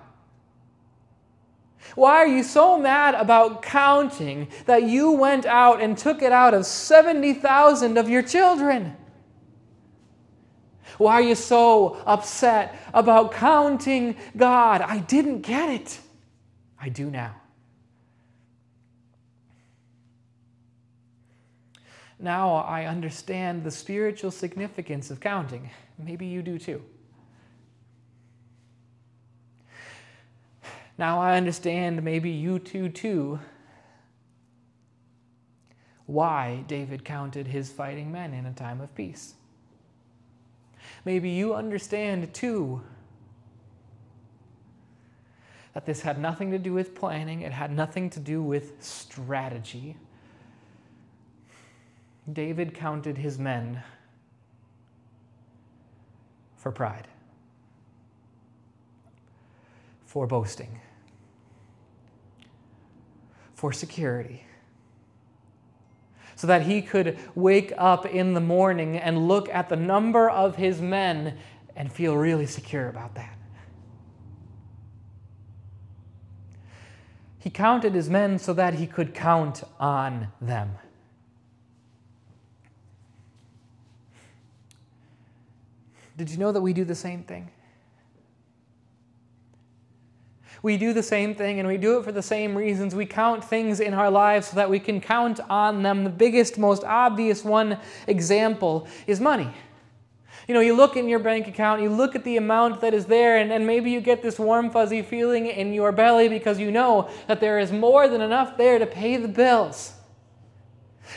Why 1.96 2.18
are 2.18 2.26
you 2.28 2.44
so 2.44 2.78
mad 2.78 3.16
about 3.16 3.62
counting 3.62 4.46
that 4.66 4.84
you 4.84 5.10
went 5.10 5.44
out 5.44 5.82
and 5.82 5.98
took 5.98 6.22
it 6.22 6.30
out 6.30 6.54
of 6.54 6.64
70,000 6.64 7.98
of 7.98 8.08
your 8.08 8.22
children? 8.22 8.96
Why 10.96 11.14
are 11.14 11.22
you 11.22 11.34
so 11.34 12.00
upset 12.06 12.78
about 12.94 13.32
counting 13.32 14.14
God? 14.36 14.82
I 14.82 14.98
didn't 14.98 15.40
get 15.40 15.68
it. 15.68 15.98
I 16.80 16.90
do 16.90 17.10
now. 17.10 17.39
Now 22.20 22.56
I 22.56 22.84
understand 22.84 23.64
the 23.64 23.70
spiritual 23.70 24.30
significance 24.30 25.10
of 25.10 25.20
counting. 25.20 25.70
Maybe 25.98 26.26
you 26.26 26.42
do 26.42 26.58
too. 26.58 26.82
Now 30.98 31.18
I 31.18 31.38
understand, 31.38 32.02
maybe 32.02 32.28
you 32.28 32.58
too, 32.58 32.90
too, 32.90 33.40
why 36.04 36.64
David 36.68 37.06
counted 37.06 37.46
his 37.46 37.72
fighting 37.72 38.12
men 38.12 38.34
in 38.34 38.44
a 38.44 38.52
time 38.52 38.82
of 38.82 38.94
peace. 38.94 39.34
Maybe 41.06 41.30
you 41.30 41.54
understand 41.54 42.34
too 42.34 42.82
that 45.72 45.86
this 45.86 46.02
had 46.02 46.18
nothing 46.18 46.50
to 46.50 46.58
do 46.58 46.74
with 46.74 46.94
planning, 46.94 47.40
it 47.40 47.52
had 47.52 47.72
nothing 47.72 48.10
to 48.10 48.20
do 48.20 48.42
with 48.42 48.82
strategy. 48.84 49.96
David 52.32 52.74
counted 52.74 53.18
his 53.18 53.38
men 53.38 53.82
for 56.56 56.70
pride, 56.70 57.08
for 60.04 60.26
boasting, 60.26 60.80
for 63.54 63.72
security 63.72 64.44
so 66.40 66.46
that 66.46 66.62
he 66.62 66.80
could 66.80 67.18
wake 67.34 67.70
up 67.76 68.06
in 68.06 68.32
the 68.32 68.40
morning 68.40 68.96
and 68.96 69.28
look 69.28 69.46
at 69.50 69.68
the 69.68 69.76
number 69.76 70.30
of 70.30 70.56
his 70.56 70.80
men 70.80 71.36
and 71.76 71.92
feel 71.92 72.16
really 72.16 72.46
secure 72.46 72.88
about 72.88 73.14
that. 73.14 73.36
He 77.38 77.50
counted 77.50 77.94
his 77.94 78.08
men 78.08 78.38
so 78.38 78.54
that 78.54 78.72
he 78.72 78.86
could 78.86 79.12
count 79.12 79.62
on 79.78 80.28
them. 80.40 80.76
Did 86.20 86.30
you 86.30 86.36
know 86.36 86.52
that 86.52 86.60
we 86.60 86.74
do 86.74 86.84
the 86.84 86.94
same 86.94 87.22
thing? 87.22 87.48
We 90.62 90.76
do 90.76 90.92
the 90.92 91.02
same 91.02 91.34
thing 91.34 91.60
and 91.60 91.66
we 91.66 91.78
do 91.78 91.98
it 91.98 92.04
for 92.04 92.12
the 92.12 92.20
same 92.20 92.54
reasons. 92.54 92.94
We 92.94 93.06
count 93.06 93.42
things 93.42 93.80
in 93.80 93.94
our 93.94 94.10
lives 94.10 94.48
so 94.48 94.56
that 94.56 94.68
we 94.68 94.80
can 94.80 95.00
count 95.00 95.40
on 95.48 95.82
them. 95.82 96.04
The 96.04 96.10
biggest, 96.10 96.58
most 96.58 96.84
obvious 96.84 97.42
one 97.42 97.78
example 98.06 98.86
is 99.06 99.18
money. 99.18 99.50
You 100.46 100.52
know, 100.52 100.60
you 100.60 100.74
look 100.74 100.94
in 100.94 101.08
your 101.08 101.20
bank 101.20 101.48
account, 101.48 101.80
you 101.80 101.88
look 101.88 102.14
at 102.14 102.24
the 102.24 102.36
amount 102.36 102.82
that 102.82 102.92
is 102.92 103.06
there, 103.06 103.38
and, 103.38 103.50
and 103.50 103.66
maybe 103.66 103.90
you 103.90 104.02
get 104.02 104.20
this 104.20 104.38
warm, 104.38 104.68
fuzzy 104.68 105.00
feeling 105.00 105.46
in 105.46 105.72
your 105.72 105.90
belly 105.90 106.28
because 106.28 106.60
you 106.60 106.70
know 106.70 107.08
that 107.28 107.40
there 107.40 107.58
is 107.58 107.72
more 107.72 108.08
than 108.08 108.20
enough 108.20 108.58
there 108.58 108.78
to 108.78 108.84
pay 108.84 109.16
the 109.16 109.28
bills. 109.28 109.94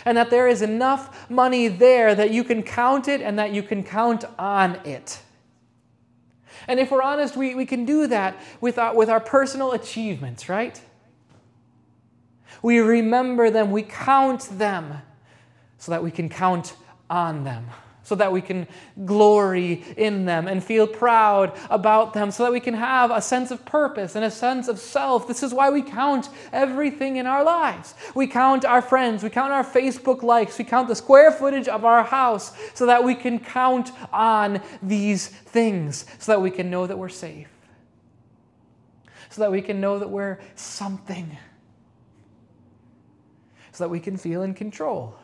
And 0.05 0.17
that 0.17 0.29
there 0.29 0.47
is 0.47 0.61
enough 0.61 1.29
money 1.29 1.67
there 1.67 2.15
that 2.15 2.31
you 2.31 2.43
can 2.43 2.63
count 2.63 3.07
it 3.07 3.21
and 3.21 3.37
that 3.39 3.51
you 3.53 3.63
can 3.63 3.83
count 3.83 4.25
on 4.37 4.75
it. 4.85 5.21
And 6.67 6.79
if 6.79 6.91
we're 6.91 7.01
honest, 7.01 7.35
we, 7.35 7.55
we 7.55 7.65
can 7.65 7.85
do 7.85 8.07
that 8.07 8.37
with 8.61 8.77
our, 8.77 8.95
with 8.95 9.09
our 9.09 9.19
personal 9.19 9.71
achievements, 9.73 10.47
right? 10.49 10.79
We 12.61 12.79
remember 12.79 13.49
them, 13.49 13.71
we 13.71 13.83
count 13.83 14.47
them 14.57 15.01
so 15.77 15.91
that 15.91 16.01
we 16.03 16.11
can 16.11 16.29
count 16.29 16.75
on 17.09 17.43
them, 17.43 17.67
so 18.03 18.15
that 18.15 18.31
we 18.31 18.41
can 18.41 18.67
glory 19.05 19.83
in 19.95 20.25
them 20.25 20.47
and 20.47 20.63
feel 20.63 20.85
proud 20.85 21.57
about 21.69 22.13
them, 22.13 22.31
so 22.31 22.43
that 22.43 22.51
we 22.51 22.59
can 22.59 22.73
have 22.73 23.11
a 23.11 23.21
sense 23.21 23.49
of 23.49 23.65
purpose 23.65 24.15
and 24.15 24.25
a 24.25 24.31
sense 24.31 24.67
of 24.67 24.77
self. 24.77 25.27
This 25.27 25.41
is 25.41 25.53
why 25.53 25.69
we 25.69 25.81
count 25.81 26.29
everything 26.51 27.15
in 27.15 27.25
our 27.25 27.43
lives. 27.43 27.95
We 28.13 28.27
count 28.27 28.65
our 28.65 28.81
friends, 28.81 29.23
we 29.23 29.29
count 29.29 29.53
our 29.53 29.63
Facebook 29.63 30.21
likes, 30.21 30.57
we 30.57 30.65
count 30.65 30.87
the 30.87 30.95
square 30.95 31.31
footage 31.31 31.67
of 31.67 31.85
our 31.85 32.03
house, 32.03 32.51
so 32.73 32.85
that 32.85 33.03
we 33.03 33.15
can 33.15 33.39
count 33.39 33.91
on 34.11 34.61
these 34.81 35.27
things, 35.27 36.05
so 36.19 36.33
that 36.33 36.41
we 36.41 36.51
can 36.51 36.69
know 36.69 36.85
that 36.85 36.97
we're 36.97 37.09
safe, 37.09 37.49
so 39.29 39.41
that 39.41 39.51
we 39.51 39.61
can 39.61 39.79
know 39.79 39.97
that 39.97 40.09
we're 40.09 40.39
something 40.55 41.37
so 43.73 43.83
that 43.83 43.89
we 43.89 43.99
can 43.99 44.15
feel 44.15 44.43
in 44.43 44.53
control. 44.53 45.15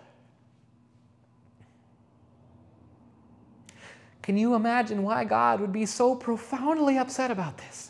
Can 4.29 4.37
you 4.37 4.53
imagine 4.53 5.01
why 5.01 5.23
God 5.23 5.59
would 5.59 5.73
be 5.73 5.87
so 5.87 6.13
profoundly 6.13 6.99
upset 6.99 7.31
about 7.31 7.57
this? 7.57 7.89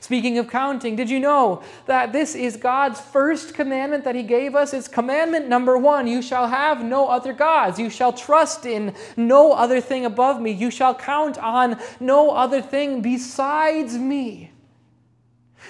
Speaking 0.00 0.38
of 0.38 0.48
counting, 0.48 0.96
did 0.96 1.10
you 1.10 1.20
know 1.20 1.62
that 1.84 2.14
this 2.14 2.34
is 2.34 2.56
God's 2.56 2.98
first 2.98 3.52
commandment 3.52 4.04
that 4.04 4.14
He 4.14 4.22
gave 4.22 4.54
us? 4.54 4.72
It's 4.72 4.88
commandment 4.88 5.48
number 5.48 5.76
one 5.76 6.06
You 6.06 6.22
shall 6.22 6.48
have 6.48 6.82
no 6.82 7.08
other 7.08 7.34
gods. 7.34 7.78
You 7.78 7.90
shall 7.90 8.14
trust 8.14 8.64
in 8.64 8.94
no 9.18 9.52
other 9.52 9.82
thing 9.82 10.06
above 10.06 10.40
me. 10.40 10.52
You 10.52 10.70
shall 10.70 10.94
count 10.94 11.36
on 11.36 11.78
no 12.00 12.30
other 12.30 12.62
thing 12.62 13.02
besides 13.02 13.98
me. 13.98 14.50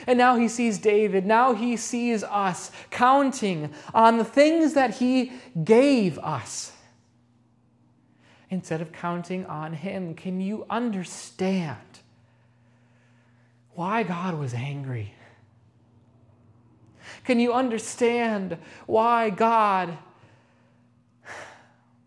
And 0.07 0.19
now 0.19 0.37
he 0.37 0.47
sees 0.47 0.79
David. 0.79 1.27
Now 1.27 1.53
he 1.53 1.77
sees 1.77 2.23
us 2.23 2.71
counting 2.93 3.75
on 3.93 4.19
the 4.19 4.25
things 4.25 4.75
that 4.75 4.99
he 4.99 5.33
gave 5.65 6.17
us 6.21 6.75
instead 8.51 8.81
of 8.81 8.93
counting 8.93 9.45
on 9.47 9.75
him. 9.75 10.15
Can 10.15 10.41
you 10.41 10.67
understand 10.71 11.77
why 13.75 14.03
God 14.03 14.39
was 14.39 14.55
angry? 14.55 15.15
Can 17.25 17.39
you 17.41 17.53
understand 17.53 18.59
why 18.87 19.31
God 19.31 19.99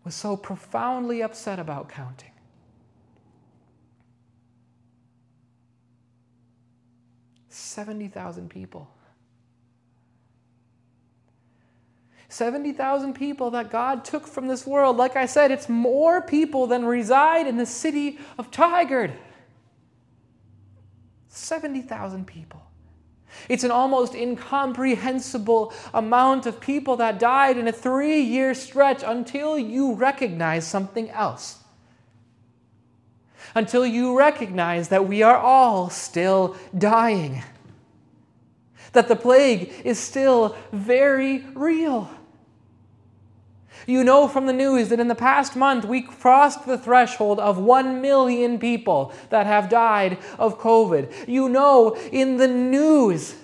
was 0.04 0.14
so 0.14 0.36
profoundly 0.36 1.22
upset 1.22 1.58
about 1.58 1.88
counting? 1.88 2.32
70,000 7.48 8.50
people. 8.50 8.88
70,000 12.32 13.14
people 13.14 13.50
that 13.50 13.70
God 13.70 14.04
took 14.04 14.26
from 14.26 14.48
this 14.48 14.66
world. 14.66 14.96
Like 14.96 15.16
I 15.16 15.26
said, 15.26 15.50
it's 15.50 15.68
more 15.68 16.22
people 16.22 16.66
than 16.66 16.84
reside 16.84 17.46
in 17.46 17.56
the 17.56 17.66
city 17.66 18.18
of 18.38 18.50
Tigard. 18.50 19.12
70,000 21.28 22.26
people. 22.26 22.62
It's 23.48 23.64
an 23.64 23.70
almost 23.70 24.14
incomprehensible 24.14 25.72
amount 25.94 26.46
of 26.46 26.60
people 26.60 26.96
that 26.96 27.18
died 27.18 27.56
in 27.56 27.68
a 27.68 27.72
three 27.72 28.20
year 28.20 28.54
stretch 28.54 29.02
until 29.04 29.58
you 29.58 29.94
recognize 29.94 30.66
something 30.66 31.10
else 31.10 31.62
until 33.54 33.84
you 33.84 34.16
recognize 34.16 34.88
that 34.88 35.06
we 35.06 35.22
are 35.22 35.36
all 35.36 35.90
still 35.90 36.56
dying, 36.76 37.42
that 38.92 39.08
the 39.08 39.16
plague 39.16 39.72
is 39.84 39.98
still 39.98 40.56
very 40.72 41.44
real. 41.54 42.10
You 43.86 44.04
know 44.04 44.28
from 44.28 44.46
the 44.46 44.52
news 44.52 44.88
that 44.88 45.00
in 45.00 45.08
the 45.08 45.14
past 45.14 45.56
month 45.56 45.84
we 45.84 46.02
crossed 46.02 46.66
the 46.66 46.78
threshold 46.78 47.40
of 47.40 47.58
1 47.58 48.00
million 48.00 48.58
people 48.58 49.12
that 49.30 49.46
have 49.46 49.68
died 49.68 50.18
of 50.38 50.58
COVID. 50.58 51.28
You 51.28 51.48
know 51.48 51.96
in 52.10 52.36
the 52.36 52.48
news 52.48 53.36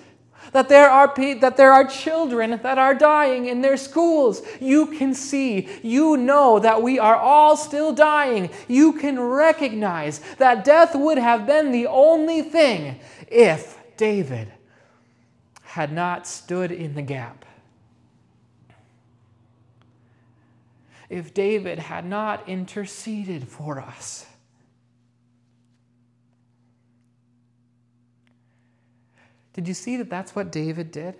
that 0.51 0.69
there 0.69 0.89
are 0.89 1.13
that 1.39 1.57
there 1.57 1.71
are 1.71 1.85
children 1.85 2.59
that 2.63 2.77
are 2.77 2.95
dying 2.95 3.45
in 3.45 3.61
their 3.61 3.77
schools. 3.77 4.41
You 4.59 4.87
can 4.87 5.13
see, 5.13 5.67
you 5.83 6.17
know 6.17 6.59
that 6.59 6.81
we 6.81 6.99
are 6.99 7.15
all 7.15 7.55
still 7.55 7.91
dying. 7.91 8.49
You 8.67 8.93
can 8.93 9.19
recognize 9.19 10.19
that 10.37 10.63
death 10.63 10.95
would 10.95 11.17
have 11.17 11.45
been 11.45 11.71
the 11.71 11.87
only 11.87 12.41
thing 12.41 12.99
if 13.27 13.77
David 13.97 14.51
had 15.61 15.91
not 15.91 16.25
stood 16.25 16.71
in 16.71 16.95
the 16.95 17.01
gap. 17.01 17.45
If 21.09 21.33
David 21.33 21.79
had 21.79 22.05
not 22.05 22.47
interceded 22.47 23.47
for 23.47 23.79
us. 23.79 24.27
Did 29.53 29.67
you 29.67 29.73
see 29.73 29.97
that 29.97 30.09
that's 30.09 30.35
what 30.35 30.51
David 30.51 30.91
did? 30.91 31.15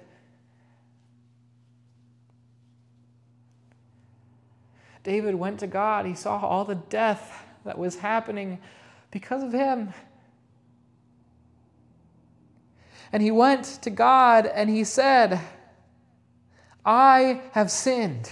David 5.03 5.35
went 5.35 5.59
to 5.61 5.67
God. 5.67 6.05
He 6.05 6.13
saw 6.13 6.39
all 6.39 6.65
the 6.65 6.75
death 6.75 7.45
that 7.65 7.77
was 7.77 7.97
happening 7.97 8.59
because 9.11 9.43
of 9.43 9.51
him. 9.51 9.93
And 13.11 13.23
he 13.23 13.31
went 13.31 13.65
to 13.81 13.89
God 13.89 14.45
and 14.45 14.69
he 14.69 14.83
said, 14.83 15.39
I 16.85 17.41
have 17.53 17.71
sinned. 17.71 18.29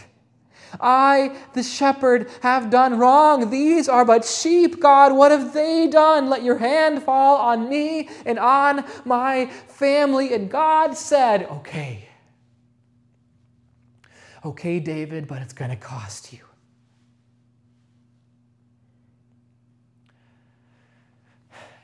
I, 0.80 1.38
the 1.54 1.64
shepherd, 1.64 2.30
have 2.42 2.70
done 2.70 2.98
wrong. 2.98 3.50
These 3.50 3.90
are 3.90 4.06
but 4.06 4.26
sheep, 4.26 4.80
God. 4.80 5.14
What 5.16 5.32
have 5.32 5.54
they 5.54 5.88
done? 5.88 6.30
Let 6.30 6.44
your 6.44 6.58
hand 6.58 7.04
fall 7.04 7.38
on 7.38 7.70
me 7.70 8.10
and 8.26 8.40
on 8.40 8.86
my 9.06 9.48
family. 9.68 10.34
And 10.34 10.50
God 10.50 10.96
said, 10.96 11.44
Okay. 11.44 12.08
Okay, 14.46 14.80
David, 14.80 15.28
but 15.28 15.42
it's 15.42 15.54
going 15.54 15.72
to 15.72 15.76
cost 15.76 16.32
you. 16.32 16.40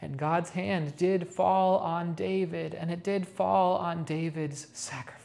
And 0.01 0.17
God's 0.17 0.49
hand 0.49 0.95
did 0.97 1.27
fall 1.29 1.77
on 1.77 2.13
David, 2.13 2.75
and 2.75 2.91
it 2.91 3.03
did 3.03 3.25
fall 3.25 3.77
on 3.77 4.03
David's 4.03 4.67
sacrifice. 4.73 5.22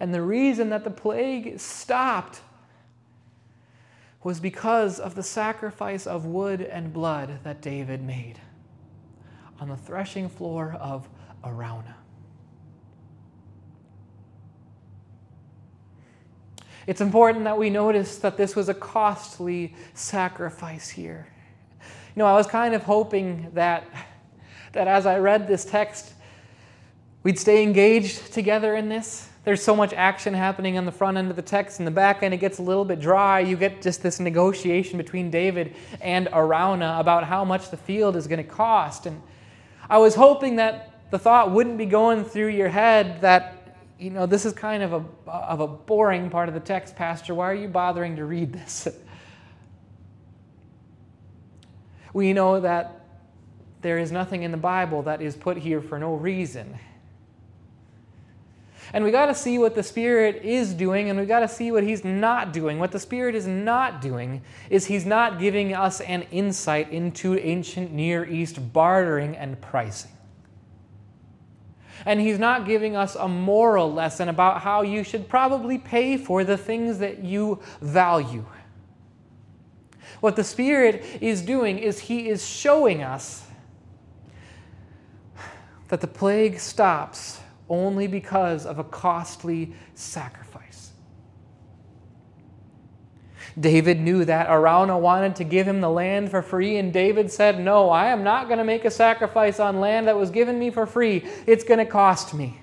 And 0.00 0.14
the 0.14 0.22
reason 0.22 0.70
that 0.70 0.84
the 0.84 0.90
plague 0.90 1.58
stopped 1.60 2.40
was 4.22 4.40
because 4.40 4.98
of 4.98 5.14
the 5.14 5.22
sacrifice 5.22 6.06
of 6.06 6.24
wood 6.24 6.62
and 6.62 6.92
blood 6.92 7.40
that 7.44 7.60
David 7.60 8.02
made 8.02 8.40
on 9.60 9.68
the 9.68 9.76
threshing 9.76 10.28
floor 10.28 10.76
of 10.80 11.08
Araunah. 11.44 11.94
It's 16.86 17.00
important 17.00 17.44
that 17.44 17.56
we 17.56 17.70
notice 17.70 18.18
that 18.18 18.36
this 18.36 18.54
was 18.54 18.68
a 18.68 18.74
costly 18.74 19.74
sacrifice 19.94 20.88
here. 20.88 21.26
You 21.80 22.20
know, 22.20 22.26
I 22.26 22.34
was 22.34 22.46
kind 22.46 22.74
of 22.74 22.82
hoping 22.82 23.50
that, 23.54 23.86
that 24.72 24.86
as 24.86 25.06
I 25.06 25.18
read 25.18 25.48
this 25.48 25.64
text, 25.64 26.12
we'd 27.22 27.38
stay 27.38 27.62
engaged 27.62 28.32
together 28.32 28.74
in 28.74 28.88
this, 28.88 29.28
there's 29.44 29.62
so 29.62 29.76
much 29.76 29.92
action 29.92 30.32
happening 30.32 30.78
on 30.78 30.86
the 30.86 30.92
front 30.92 31.18
end 31.18 31.28
of 31.28 31.36
the 31.36 31.42
text. 31.42 31.78
In 31.78 31.84
the 31.84 31.90
back 31.90 32.22
end, 32.22 32.32
it 32.32 32.38
gets 32.38 32.58
a 32.58 32.62
little 32.62 32.84
bit 32.84 32.98
dry. 32.98 33.40
You 33.40 33.56
get 33.56 33.82
just 33.82 34.02
this 34.02 34.18
negotiation 34.18 34.96
between 34.96 35.30
David 35.30 35.76
and 36.00 36.28
Araunah 36.28 36.98
about 36.98 37.24
how 37.24 37.44
much 37.44 37.70
the 37.70 37.76
field 37.76 38.16
is 38.16 38.26
going 38.26 38.42
to 38.42 38.50
cost. 38.50 39.04
And 39.04 39.20
I 39.88 39.98
was 39.98 40.14
hoping 40.14 40.56
that 40.56 41.10
the 41.10 41.18
thought 41.18 41.50
wouldn't 41.50 41.76
be 41.76 41.84
going 41.84 42.24
through 42.24 42.48
your 42.48 42.70
head 42.70 43.20
that, 43.20 43.76
you 43.98 44.08
know, 44.10 44.24
this 44.24 44.46
is 44.46 44.54
kind 44.54 44.82
of 44.82 44.92
a, 44.94 45.04
of 45.30 45.60
a 45.60 45.66
boring 45.66 46.30
part 46.30 46.48
of 46.48 46.54
the 46.54 46.60
text, 46.60 46.96
Pastor. 46.96 47.34
Why 47.34 47.50
are 47.50 47.54
you 47.54 47.68
bothering 47.68 48.16
to 48.16 48.24
read 48.24 48.52
this? 48.52 48.88
we 52.14 52.32
know 52.32 52.60
that 52.60 53.02
there 53.82 53.98
is 53.98 54.10
nothing 54.10 54.42
in 54.42 54.52
the 54.52 54.56
Bible 54.56 55.02
that 55.02 55.20
is 55.20 55.36
put 55.36 55.58
here 55.58 55.82
for 55.82 55.98
no 55.98 56.14
reason. 56.14 56.78
And 58.94 59.02
we 59.02 59.10
got 59.10 59.26
to 59.26 59.34
see 59.34 59.58
what 59.58 59.74
the 59.74 59.82
Spirit 59.82 60.44
is 60.44 60.72
doing, 60.72 61.10
and 61.10 61.18
we 61.18 61.26
got 61.26 61.40
to 61.40 61.48
see 61.48 61.72
what 61.72 61.82
He's 61.82 62.04
not 62.04 62.52
doing. 62.52 62.78
What 62.78 62.92
the 62.92 63.00
Spirit 63.00 63.34
is 63.34 63.44
not 63.44 64.00
doing 64.00 64.40
is 64.70 64.86
He's 64.86 65.04
not 65.04 65.40
giving 65.40 65.74
us 65.74 66.00
an 66.02 66.22
insight 66.30 66.92
into 66.92 67.36
ancient 67.36 67.92
Near 67.92 68.24
East 68.24 68.72
bartering 68.72 69.36
and 69.36 69.60
pricing. 69.60 70.12
And 72.06 72.20
He's 72.20 72.38
not 72.38 72.66
giving 72.66 72.94
us 72.94 73.16
a 73.16 73.26
moral 73.26 73.92
lesson 73.92 74.28
about 74.28 74.60
how 74.60 74.82
you 74.82 75.02
should 75.02 75.28
probably 75.28 75.76
pay 75.76 76.16
for 76.16 76.44
the 76.44 76.56
things 76.56 77.00
that 77.00 77.24
you 77.24 77.60
value. 77.80 78.44
What 80.20 80.36
the 80.36 80.44
Spirit 80.44 81.04
is 81.20 81.42
doing 81.42 81.80
is 81.80 81.98
He 81.98 82.28
is 82.28 82.46
showing 82.46 83.02
us 83.02 83.44
that 85.88 86.00
the 86.00 86.06
plague 86.06 86.60
stops 86.60 87.40
only 87.68 88.06
because 88.06 88.66
of 88.66 88.78
a 88.78 88.84
costly 88.84 89.74
sacrifice. 89.94 90.92
David 93.58 94.00
knew 94.00 94.24
that. 94.24 94.48
Araunah 94.48 94.98
wanted 94.98 95.36
to 95.36 95.44
give 95.44 95.68
him 95.68 95.80
the 95.80 95.88
land 95.88 96.30
for 96.30 96.42
free, 96.42 96.76
and 96.76 96.92
David 96.92 97.30
said, 97.30 97.60
No, 97.60 97.88
I 97.90 98.06
am 98.06 98.24
not 98.24 98.48
going 98.48 98.58
to 98.58 98.64
make 98.64 98.84
a 98.84 98.90
sacrifice 98.90 99.60
on 99.60 99.80
land 99.80 100.08
that 100.08 100.16
was 100.16 100.30
given 100.30 100.58
me 100.58 100.70
for 100.70 100.86
free. 100.86 101.24
It's 101.46 101.62
going 101.62 101.78
to 101.78 101.86
cost 101.86 102.34
me. 102.34 102.60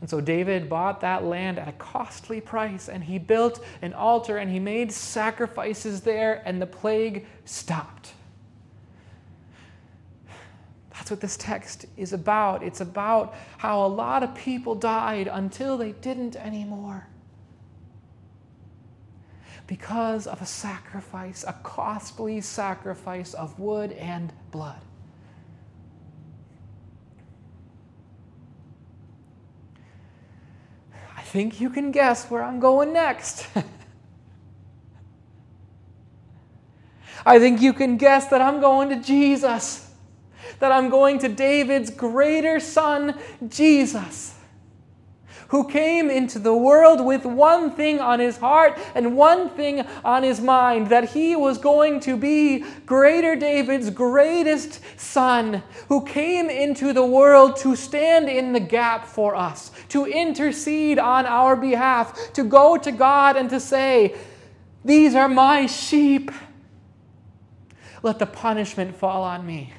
And 0.00 0.10
so 0.10 0.20
David 0.20 0.68
bought 0.68 1.00
that 1.02 1.24
land 1.24 1.60
at 1.60 1.68
a 1.68 1.72
costly 1.72 2.40
price, 2.40 2.88
and 2.88 3.04
he 3.04 3.18
built 3.18 3.64
an 3.82 3.94
altar 3.94 4.36
and 4.36 4.50
he 4.50 4.58
made 4.58 4.92
sacrifices 4.92 6.00
there, 6.00 6.42
and 6.44 6.60
the 6.60 6.66
plague 6.66 7.26
stopped. 7.44 8.12
That's 11.02 11.10
what 11.10 11.20
this 11.20 11.36
text 11.36 11.86
is 11.96 12.12
about. 12.12 12.62
It's 12.62 12.80
about 12.80 13.34
how 13.58 13.84
a 13.84 13.88
lot 13.88 14.22
of 14.22 14.36
people 14.36 14.76
died 14.76 15.26
until 15.26 15.76
they 15.76 15.90
didn't 15.90 16.36
anymore. 16.36 17.08
Because 19.66 20.28
of 20.28 20.40
a 20.40 20.46
sacrifice, 20.46 21.44
a 21.44 21.54
costly 21.64 22.40
sacrifice 22.40 23.34
of 23.34 23.58
wood 23.58 23.90
and 23.90 24.32
blood. 24.52 24.80
I 31.16 31.22
think 31.22 31.60
you 31.60 31.68
can 31.68 31.90
guess 31.90 32.30
where 32.30 32.44
I'm 32.44 32.60
going 32.60 32.92
next. 32.92 33.48
I 37.26 37.40
think 37.40 37.60
you 37.60 37.72
can 37.72 37.96
guess 37.96 38.28
that 38.28 38.40
I'm 38.40 38.60
going 38.60 38.88
to 38.90 39.02
Jesus 39.04 39.88
that 40.58 40.72
I'm 40.72 40.88
going 40.88 41.18
to 41.20 41.28
David's 41.28 41.90
greater 41.90 42.60
son, 42.60 43.18
Jesus, 43.48 44.34
who 45.48 45.68
came 45.68 46.10
into 46.10 46.38
the 46.38 46.56
world 46.56 47.04
with 47.04 47.26
one 47.26 47.70
thing 47.70 48.00
on 48.00 48.18
his 48.18 48.38
heart 48.38 48.78
and 48.94 49.14
one 49.14 49.50
thing 49.50 49.86
on 50.02 50.22
his 50.22 50.40
mind 50.40 50.88
that 50.88 51.10
he 51.10 51.36
was 51.36 51.58
going 51.58 52.00
to 52.00 52.16
be 52.16 52.64
greater 52.86 53.36
David's 53.36 53.90
greatest 53.90 54.80
son, 54.98 55.62
who 55.88 56.02
came 56.06 56.48
into 56.48 56.94
the 56.94 57.04
world 57.04 57.56
to 57.56 57.76
stand 57.76 58.30
in 58.30 58.54
the 58.54 58.60
gap 58.60 59.04
for 59.04 59.36
us, 59.36 59.70
to 59.90 60.06
intercede 60.06 60.98
on 60.98 61.26
our 61.26 61.54
behalf, 61.54 62.32
to 62.32 62.44
go 62.44 62.78
to 62.78 62.90
God 62.90 63.36
and 63.36 63.50
to 63.50 63.60
say, 63.60 64.16
These 64.84 65.14
are 65.14 65.28
my 65.28 65.66
sheep. 65.66 66.30
Let 68.02 68.18
the 68.18 68.26
punishment 68.26 68.96
fall 68.96 69.22
on 69.22 69.46
me. 69.46 69.74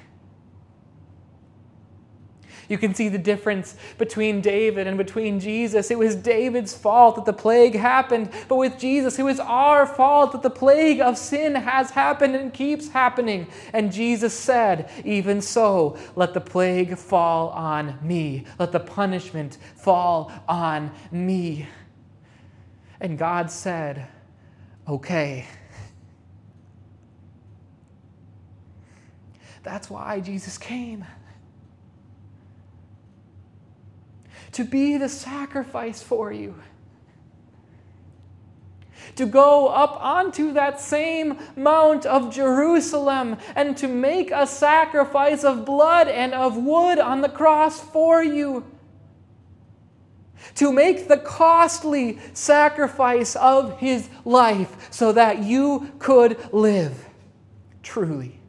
You 2.69 2.77
can 2.77 2.93
see 2.93 3.09
the 3.09 3.17
difference 3.17 3.75
between 3.97 4.41
David 4.41 4.87
and 4.87 4.97
between 4.97 5.39
Jesus. 5.39 5.91
It 5.91 5.99
was 5.99 6.15
David's 6.15 6.73
fault 6.73 7.15
that 7.15 7.25
the 7.25 7.33
plague 7.33 7.75
happened, 7.75 8.29
but 8.47 8.55
with 8.55 8.79
Jesus, 8.79 9.19
it 9.19 9.23
was 9.23 9.39
our 9.39 9.85
fault 9.85 10.31
that 10.31 10.41
the 10.41 10.49
plague 10.49 11.01
of 11.01 11.17
sin 11.17 11.55
has 11.55 11.91
happened 11.91 12.35
and 12.35 12.53
keeps 12.53 12.89
happening. 12.89 13.47
And 13.73 13.91
Jesus 13.91 14.33
said, 14.33 14.89
Even 15.03 15.41
so, 15.41 15.97
let 16.15 16.33
the 16.33 16.41
plague 16.41 16.97
fall 16.97 17.49
on 17.49 17.97
me, 18.01 18.45
let 18.59 18.71
the 18.71 18.79
punishment 18.79 19.57
fall 19.75 20.31
on 20.47 20.91
me. 21.11 21.67
And 23.01 23.17
God 23.17 23.51
said, 23.51 24.07
Okay. 24.87 25.45
That's 29.63 29.89
why 29.89 30.19
Jesus 30.19 30.57
came. 30.57 31.05
To 34.53 34.63
be 34.63 34.97
the 34.97 35.09
sacrifice 35.09 36.01
for 36.01 36.31
you. 36.31 36.55
To 39.17 39.25
go 39.25 39.67
up 39.67 39.97
onto 40.01 40.53
that 40.53 40.79
same 40.79 41.37
Mount 41.55 42.05
of 42.05 42.33
Jerusalem 42.33 43.37
and 43.55 43.75
to 43.77 43.87
make 43.87 44.31
a 44.31 44.47
sacrifice 44.47 45.43
of 45.43 45.65
blood 45.65 46.07
and 46.07 46.33
of 46.33 46.57
wood 46.57 46.99
on 46.99 47.21
the 47.21 47.29
cross 47.29 47.81
for 47.81 48.23
you. 48.23 48.65
To 50.55 50.71
make 50.71 51.07
the 51.07 51.17
costly 51.17 52.19
sacrifice 52.33 53.35
of 53.35 53.79
his 53.79 54.09
life 54.25 54.87
so 54.91 55.11
that 55.11 55.43
you 55.43 55.91
could 55.99 56.37
live 56.53 57.05
truly. 57.81 58.39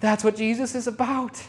That's 0.00 0.22
what 0.22 0.36
Jesus 0.36 0.74
is 0.74 0.86
about. 0.86 1.42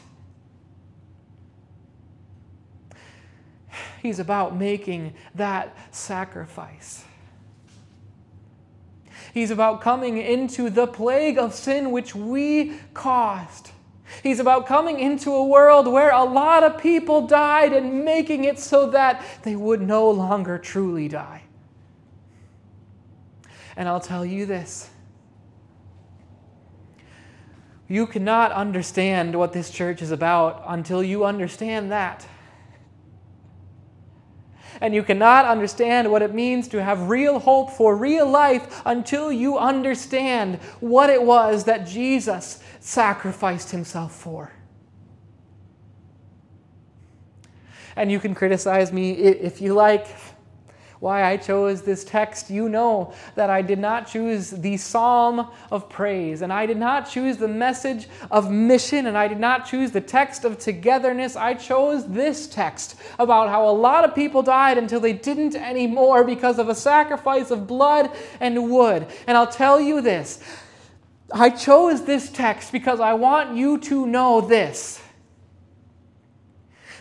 He's 4.02 4.20
about 4.20 4.56
making 4.56 5.14
that 5.36 5.76
sacrifice. 5.92 7.04
He's 9.34 9.52
about 9.52 9.82
coming 9.82 10.18
into 10.18 10.70
the 10.70 10.88
plague 10.88 11.38
of 11.38 11.54
sin 11.54 11.92
which 11.92 12.16
we 12.16 12.74
caused. 12.94 13.72
He's 14.24 14.40
about 14.40 14.66
coming 14.66 15.00
into 15.00 15.32
a 15.32 15.46
world 15.46 15.88
where 15.88 16.12
a 16.12 16.24
lot 16.24 16.64
of 16.64 16.80
people 16.80 17.28
died 17.28 17.74
and 17.74 18.04
making 18.04 18.44
it 18.44 18.60
so 18.60 18.90
that 18.90 19.24
they 19.44 19.56
would 19.56 19.82
no 19.82 20.10
longer 20.10 20.58
truly 20.58 21.08
die. 21.08 21.44
And 23.76 23.88
I'll 23.88 24.00
tell 24.00 24.26
you 24.26 24.46
this 24.46 24.90
you 27.88 28.06
cannot 28.06 28.52
understand 28.52 29.36
what 29.36 29.52
this 29.52 29.72
church 29.72 30.04
is 30.04 30.12
about 30.12 30.64
until 30.68 31.04
you 31.04 31.26
understand 31.26 31.92
that 31.92 32.26
and 34.82 34.94
you 34.94 35.04
cannot 35.04 35.46
understand 35.46 36.12
what 36.12 36.22
it 36.22 36.34
means 36.34 36.68
to 36.70 36.84
have 36.84 37.10
real 37.10 37.40
hope 37.40 37.72
for 37.72 37.96
real 37.96 38.30
life 38.30 38.82
until 38.86 39.32
you 39.32 39.58
understand 39.58 40.56
what 40.80 41.10
it 41.10 41.22
was 41.22 41.66
that 41.66 41.88
Jesus 41.88 42.64
sacrificed 42.80 43.72
himself 43.72 44.16
for. 44.16 44.52
And 47.96 48.12
you 48.12 48.20
can 48.20 48.34
criticize 48.34 48.94
me 48.94 49.12
if 49.12 49.60
you 49.60 49.74
like 49.74 50.08
why 51.00 51.24
I 51.24 51.38
chose 51.38 51.84
this 51.84 52.04
text, 52.04 52.50
you 52.50 52.68
know 52.68 53.14
that 53.36 53.50
I 53.50 53.62
did 53.62 53.80
not 53.80 54.06
choose 54.06 54.50
the 54.50 54.76
psalm 54.76 55.48
of 55.72 55.90
praise, 55.90 56.42
and 56.42 56.52
I 56.52 56.66
did 56.66 56.76
not 56.76 57.10
choose 57.10 57.38
the 57.38 57.48
message 57.48 58.10
of 58.30 58.52
mission, 58.52 59.08
and 59.08 59.18
I 59.18 59.30
did 59.30 59.40
not 59.40 59.66
choose 59.66 59.92
the 59.92 60.02
text 60.02 60.44
of 60.44 60.60
togetherness. 60.60 61.38
I 61.38 61.54
chose 61.54 62.06
this 62.06 62.48
text 62.48 63.00
about 63.18 63.48
how 63.48 63.70
a 63.70 63.72
lot 63.72 64.04
of 64.04 64.14
people 64.14 64.42
died 64.42 64.78
until 64.78 65.00
they 65.00 65.14
didn't 65.14 65.56
anymore 65.56 66.26
because 66.26 66.60
of 66.60 66.68
a 66.68 66.76
sacrifice 66.76 67.50
of 67.50 67.66
blood 67.66 68.12
and 68.42 68.70
wood. 68.70 69.08
And 69.26 69.38
I'll 69.38 69.48
tell 69.48 69.80
you 69.80 70.02
this 70.02 70.44
I 71.32 71.50
chose 71.52 72.06
this 72.06 72.30
text 72.30 72.72
because 72.72 73.00
I 73.00 73.14
want 73.14 73.56
you 73.56 73.78
to 73.80 74.06
know 74.06 74.42
this 74.42 75.02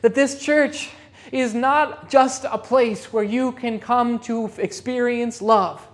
that 0.02 0.14
this 0.14 0.40
church 0.40 0.90
is 1.32 1.54
not 1.54 2.10
just 2.10 2.44
a 2.44 2.58
place 2.58 3.12
where 3.12 3.24
you 3.24 3.52
can 3.52 3.78
come 3.78 4.18
to 4.20 4.46
experience 4.58 5.40
love. 5.42 5.86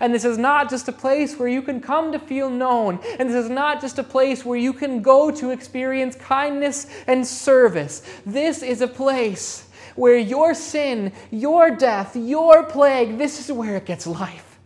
And 0.00 0.12
this 0.12 0.24
is 0.24 0.38
not 0.38 0.68
just 0.68 0.88
a 0.88 0.92
place 0.92 1.38
where 1.38 1.48
you 1.48 1.62
can 1.62 1.80
come 1.80 2.12
to 2.12 2.18
feel 2.18 2.50
known. 2.50 2.98
And 3.18 3.28
this 3.28 3.44
is 3.44 3.50
not 3.50 3.80
just 3.80 3.98
a 3.98 4.02
place 4.02 4.44
where 4.44 4.58
you 4.58 4.72
can 4.72 5.00
go 5.00 5.30
to 5.30 5.50
experience 5.50 6.16
kindness 6.16 6.86
and 7.06 7.26
service. 7.26 8.02
This 8.24 8.62
is 8.62 8.80
a 8.80 8.88
place 8.88 9.68
where 9.94 10.18
your 10.18 10.54
sin, 10.54 11.12
your 11.30 11.70
death, 11.70 12.16
your 12.16 12.64
plague, 12.64 13.18
this 13.18 13.40
is 13.40 13.50
where 13.52 13.76
it 13.76 13.86
gets 13.86 14.06
life. 14.06 14.58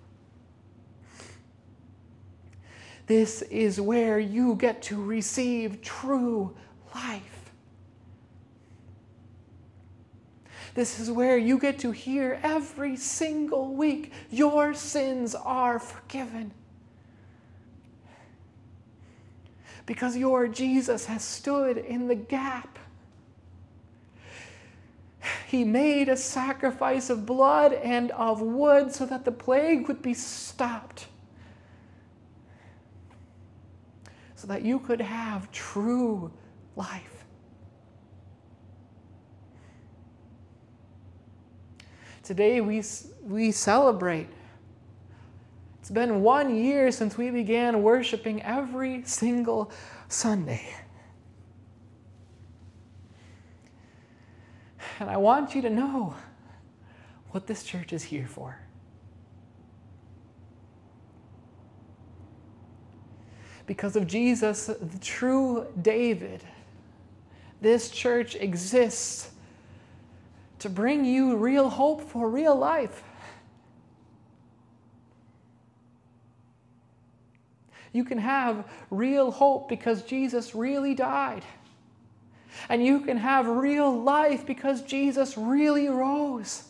This 3.07 3.43
is 3.43 3.81
where 3.81 4.19
you 4.19 4.55
get 4.55 4.83
to 4.83 5.03
receive 5.03 5.83
true 5.83 6.57
life. 6.95 7.40
This 10.81 10.99
is 10.99 11.11
where 11.11 11.37
you 11.37 11.59
get 11.59 11.79
to 11.81 11.91
hear 11.91 12.41
every 12.43 12.97
single 12.97 13.75
week 13.75 14.15
your 14.31 14.73
sins 14.73 15.35
are 15.35 15.79
forgiven. 15.79 16.53
because 19.85 20.17
your 20.17 20.49
Jesus 20.49 21.05
has 21.07 21.23
stood 21.23 21.77
in 21.77 22.09
the 22.09 22.15
gap. 22.15 22.79
He 25.49 25.65
made 25.65 26.09
a 26.09 26.17
sacrifice 26.17 27.11
of 27.11 27.27
blood 27.27 27.75
and 27.75 28.13
of 28.13 28.41
wood 28.41 28.95
so 28.95 29.05
that 29.05 29.27
the 29.27 29.33
plague 29.33 29.89
would 29.89 30.01
be 30.01 30.15
stopped. 30.15 31.09
So 34.37 34.47
that 34.47 34.63
you 34.63 34.79
could 34.79 35.01
have 35.01 35.51
true 35.51 36.33
life. 36.75 37.20
Today 42.31 42.61
we, 42.61 42.81
we 43.25 43.51
celebrate. 43.51 44.29
It's 45.81 45.91
been 45.91 46.23
one 46.23 46.55
year 46.55 46.93
since 46.93 47.19
we 47.19 47.29
began 47.33 47.83
worshiping 47.83 48.41
every 48.43 49.03
single 49.03 49.73
Sunday. 50.07 50.65
And 55.01 55.11
I 55.11 55.17
want 55.17 55.57
you 55.57 55.63
to 55.63 55.71
know 55.71 56.15
what 57.31 57.49
this 57.49 57.65
church 57.65 57.93
is 57.93 58.05
here 58.05 58.29
for. 58.29 58.61
Because 63.67 63.97
of 63.97 64.07
Jesus, 64.07 64.67
the 64.67 64.99
true 65.01 65.67
David, 65.83 66.45
this 67.61 67.91
church 67.91 68.37
exists 68.37 69.30
to 70.61 70.69
bring 70.69 71.05
you 71.05 71.37
real 71.37 71.69
hope 71.69 72.03
for 72.03 72.29
real 72.29 72.55
life. 72.55 73.03
You 77.93 78.05
can 78.05 78.19
have 78.19 78.71
real 78.91 79.31
hope 79.31 79.69
because 79.69 80.03
Jesus 80.03 80.55
really 80.55 80.95
died. 80.95 81.45
And 82.69 82.85
you 82.85 83.01
can 83.01 83.17
have 83.17 83.47
real 83.47 84.01
life 84.01 84.47
because 84.47 84.83
Jesus 84.83 85.37
really 85.37 85.89
rose. 85.89 86.65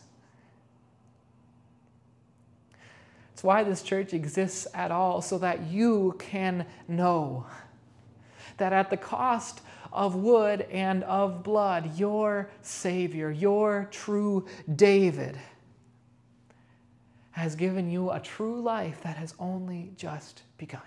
It's 3.33 3.43
why 3.43 3.65
this 3.65 3.83
church 3.83 4.15
exists 4.15 4.67
at 4.75 4.91
all, 4.91 5.21
so 5.23 5.39
that 5.39 5.63
you 5.69 6.15
can 6.19 6.67
know 6.89 7.47
that 8.59 8.73
at 8.73 8.91
the 8.91 8.97
cost 8.99 9.63
of 9.93 10.15
wood 10.15 10.63
and 10.71 11.05
of 11.05 11.43
blood, 11.43 11.99
your 11.99 12.51
Savior, 12.63 13.31
your 13.31 13.89
true 13.91 14.47
David, 14.77 15.39
has 17.33 17.55
given 17.55 17.91
you 17.91 18.11
a 18.11 18.21
true 18.21 18.61
life 18.61 19.03
that 19.03 19.17
has 19.17 19.35
only 19.39 19.93
just 19.97 20.43
begun. 20.59 20.81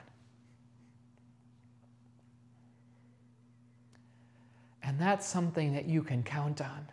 And 4.83 4.99
that's 4.99 5.25
something 5.25 5.73
that 5.73 5.85
you 5.85 6.03
can 6.03 6.23
count 6.23 6.61
on. 6.61 6.87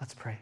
Let's 0.00 0.14
pray. 0.14 0.38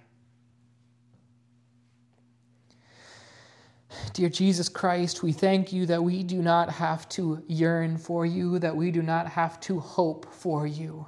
Dear 4.12 4.28
Jesus 4.28 4.68
Christ, 4.68 5.22
we 5.22 5.32
thank 5.32 5.72
you 5.72 5.86
that 5.86 6.02
we 6.02 6.22
do 6.22 6.42
not 6.42 6.70
have 6.70 7.08
to 7.10 7.42
yearn 7.46 7.96
for 7.96 8.26
you, 8.26 8.58
that 8.58 8.76
we 8.76 8.90
do 8.90 9.02
not 9.02 9.26
have 9.28 9.60
to 9.60 9.80
hope 9.80 10.32
for 10.32 10.66
you. 10.66 11.06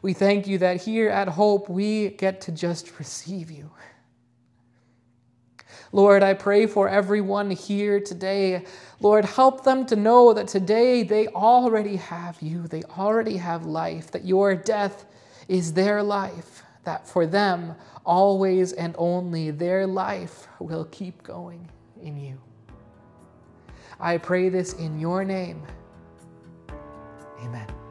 We 0.00 0.12
thank 0.14 0.46
you 0.46 0.58
that 0.58 0.82
here 0.82 1.10
at 1.10 1.28
Hope 1.28 1.68
we 1.68 2.10
get 2.10 2.40
to 2.42 2.52
just 2.52 2.98
receive 2.98 3.50
you. 3.50 3.70
Lord, 5.94 6.22
I 6.22 6.32
pray 6.32 6.66
for 6.66 6.88
everyone 6.88 7.50
here 7.50 8.00
today. 8.00 8.64
Lord, 9.00 9.26
help 9.26 9.62
them 9.62 9.84
to 9.86 9.96
know 9.96 10.32
that 10.32 10.48
today 10.48 11.02
they 11.02 11.28
already 11.28 11.96
have 11.96 12.40
you, 12.40 12.66
they 12.66 12.82
already 12.96 13.36
have 13.36 13.66
life, 13.66 14.10
that 14.12 14.24
your 14.24 14.54
death 14.54 15.04
is 15.48 15.74
their 15.74 16.02
life, 16.02 16.62
that 16.84 17.06
for 17.08 17.26
them, 17.26 17.74
always 18.04 18.72
and 18.72 18.94
only, 18.98 19.50
their 19.50 19.86
life 19.86 20.48
will 20.58 20.84
keep 20.86 21.22
going 21.22 21.68
in 22.02 22.18
you. 22.18 22.40
I 24.00 24.18
pray 24.18 24.48
this 24.48 24.72
in 24.74 24.98
your 24.98 25.24
name. 25.24 25.62
Amen. 27.40 27.81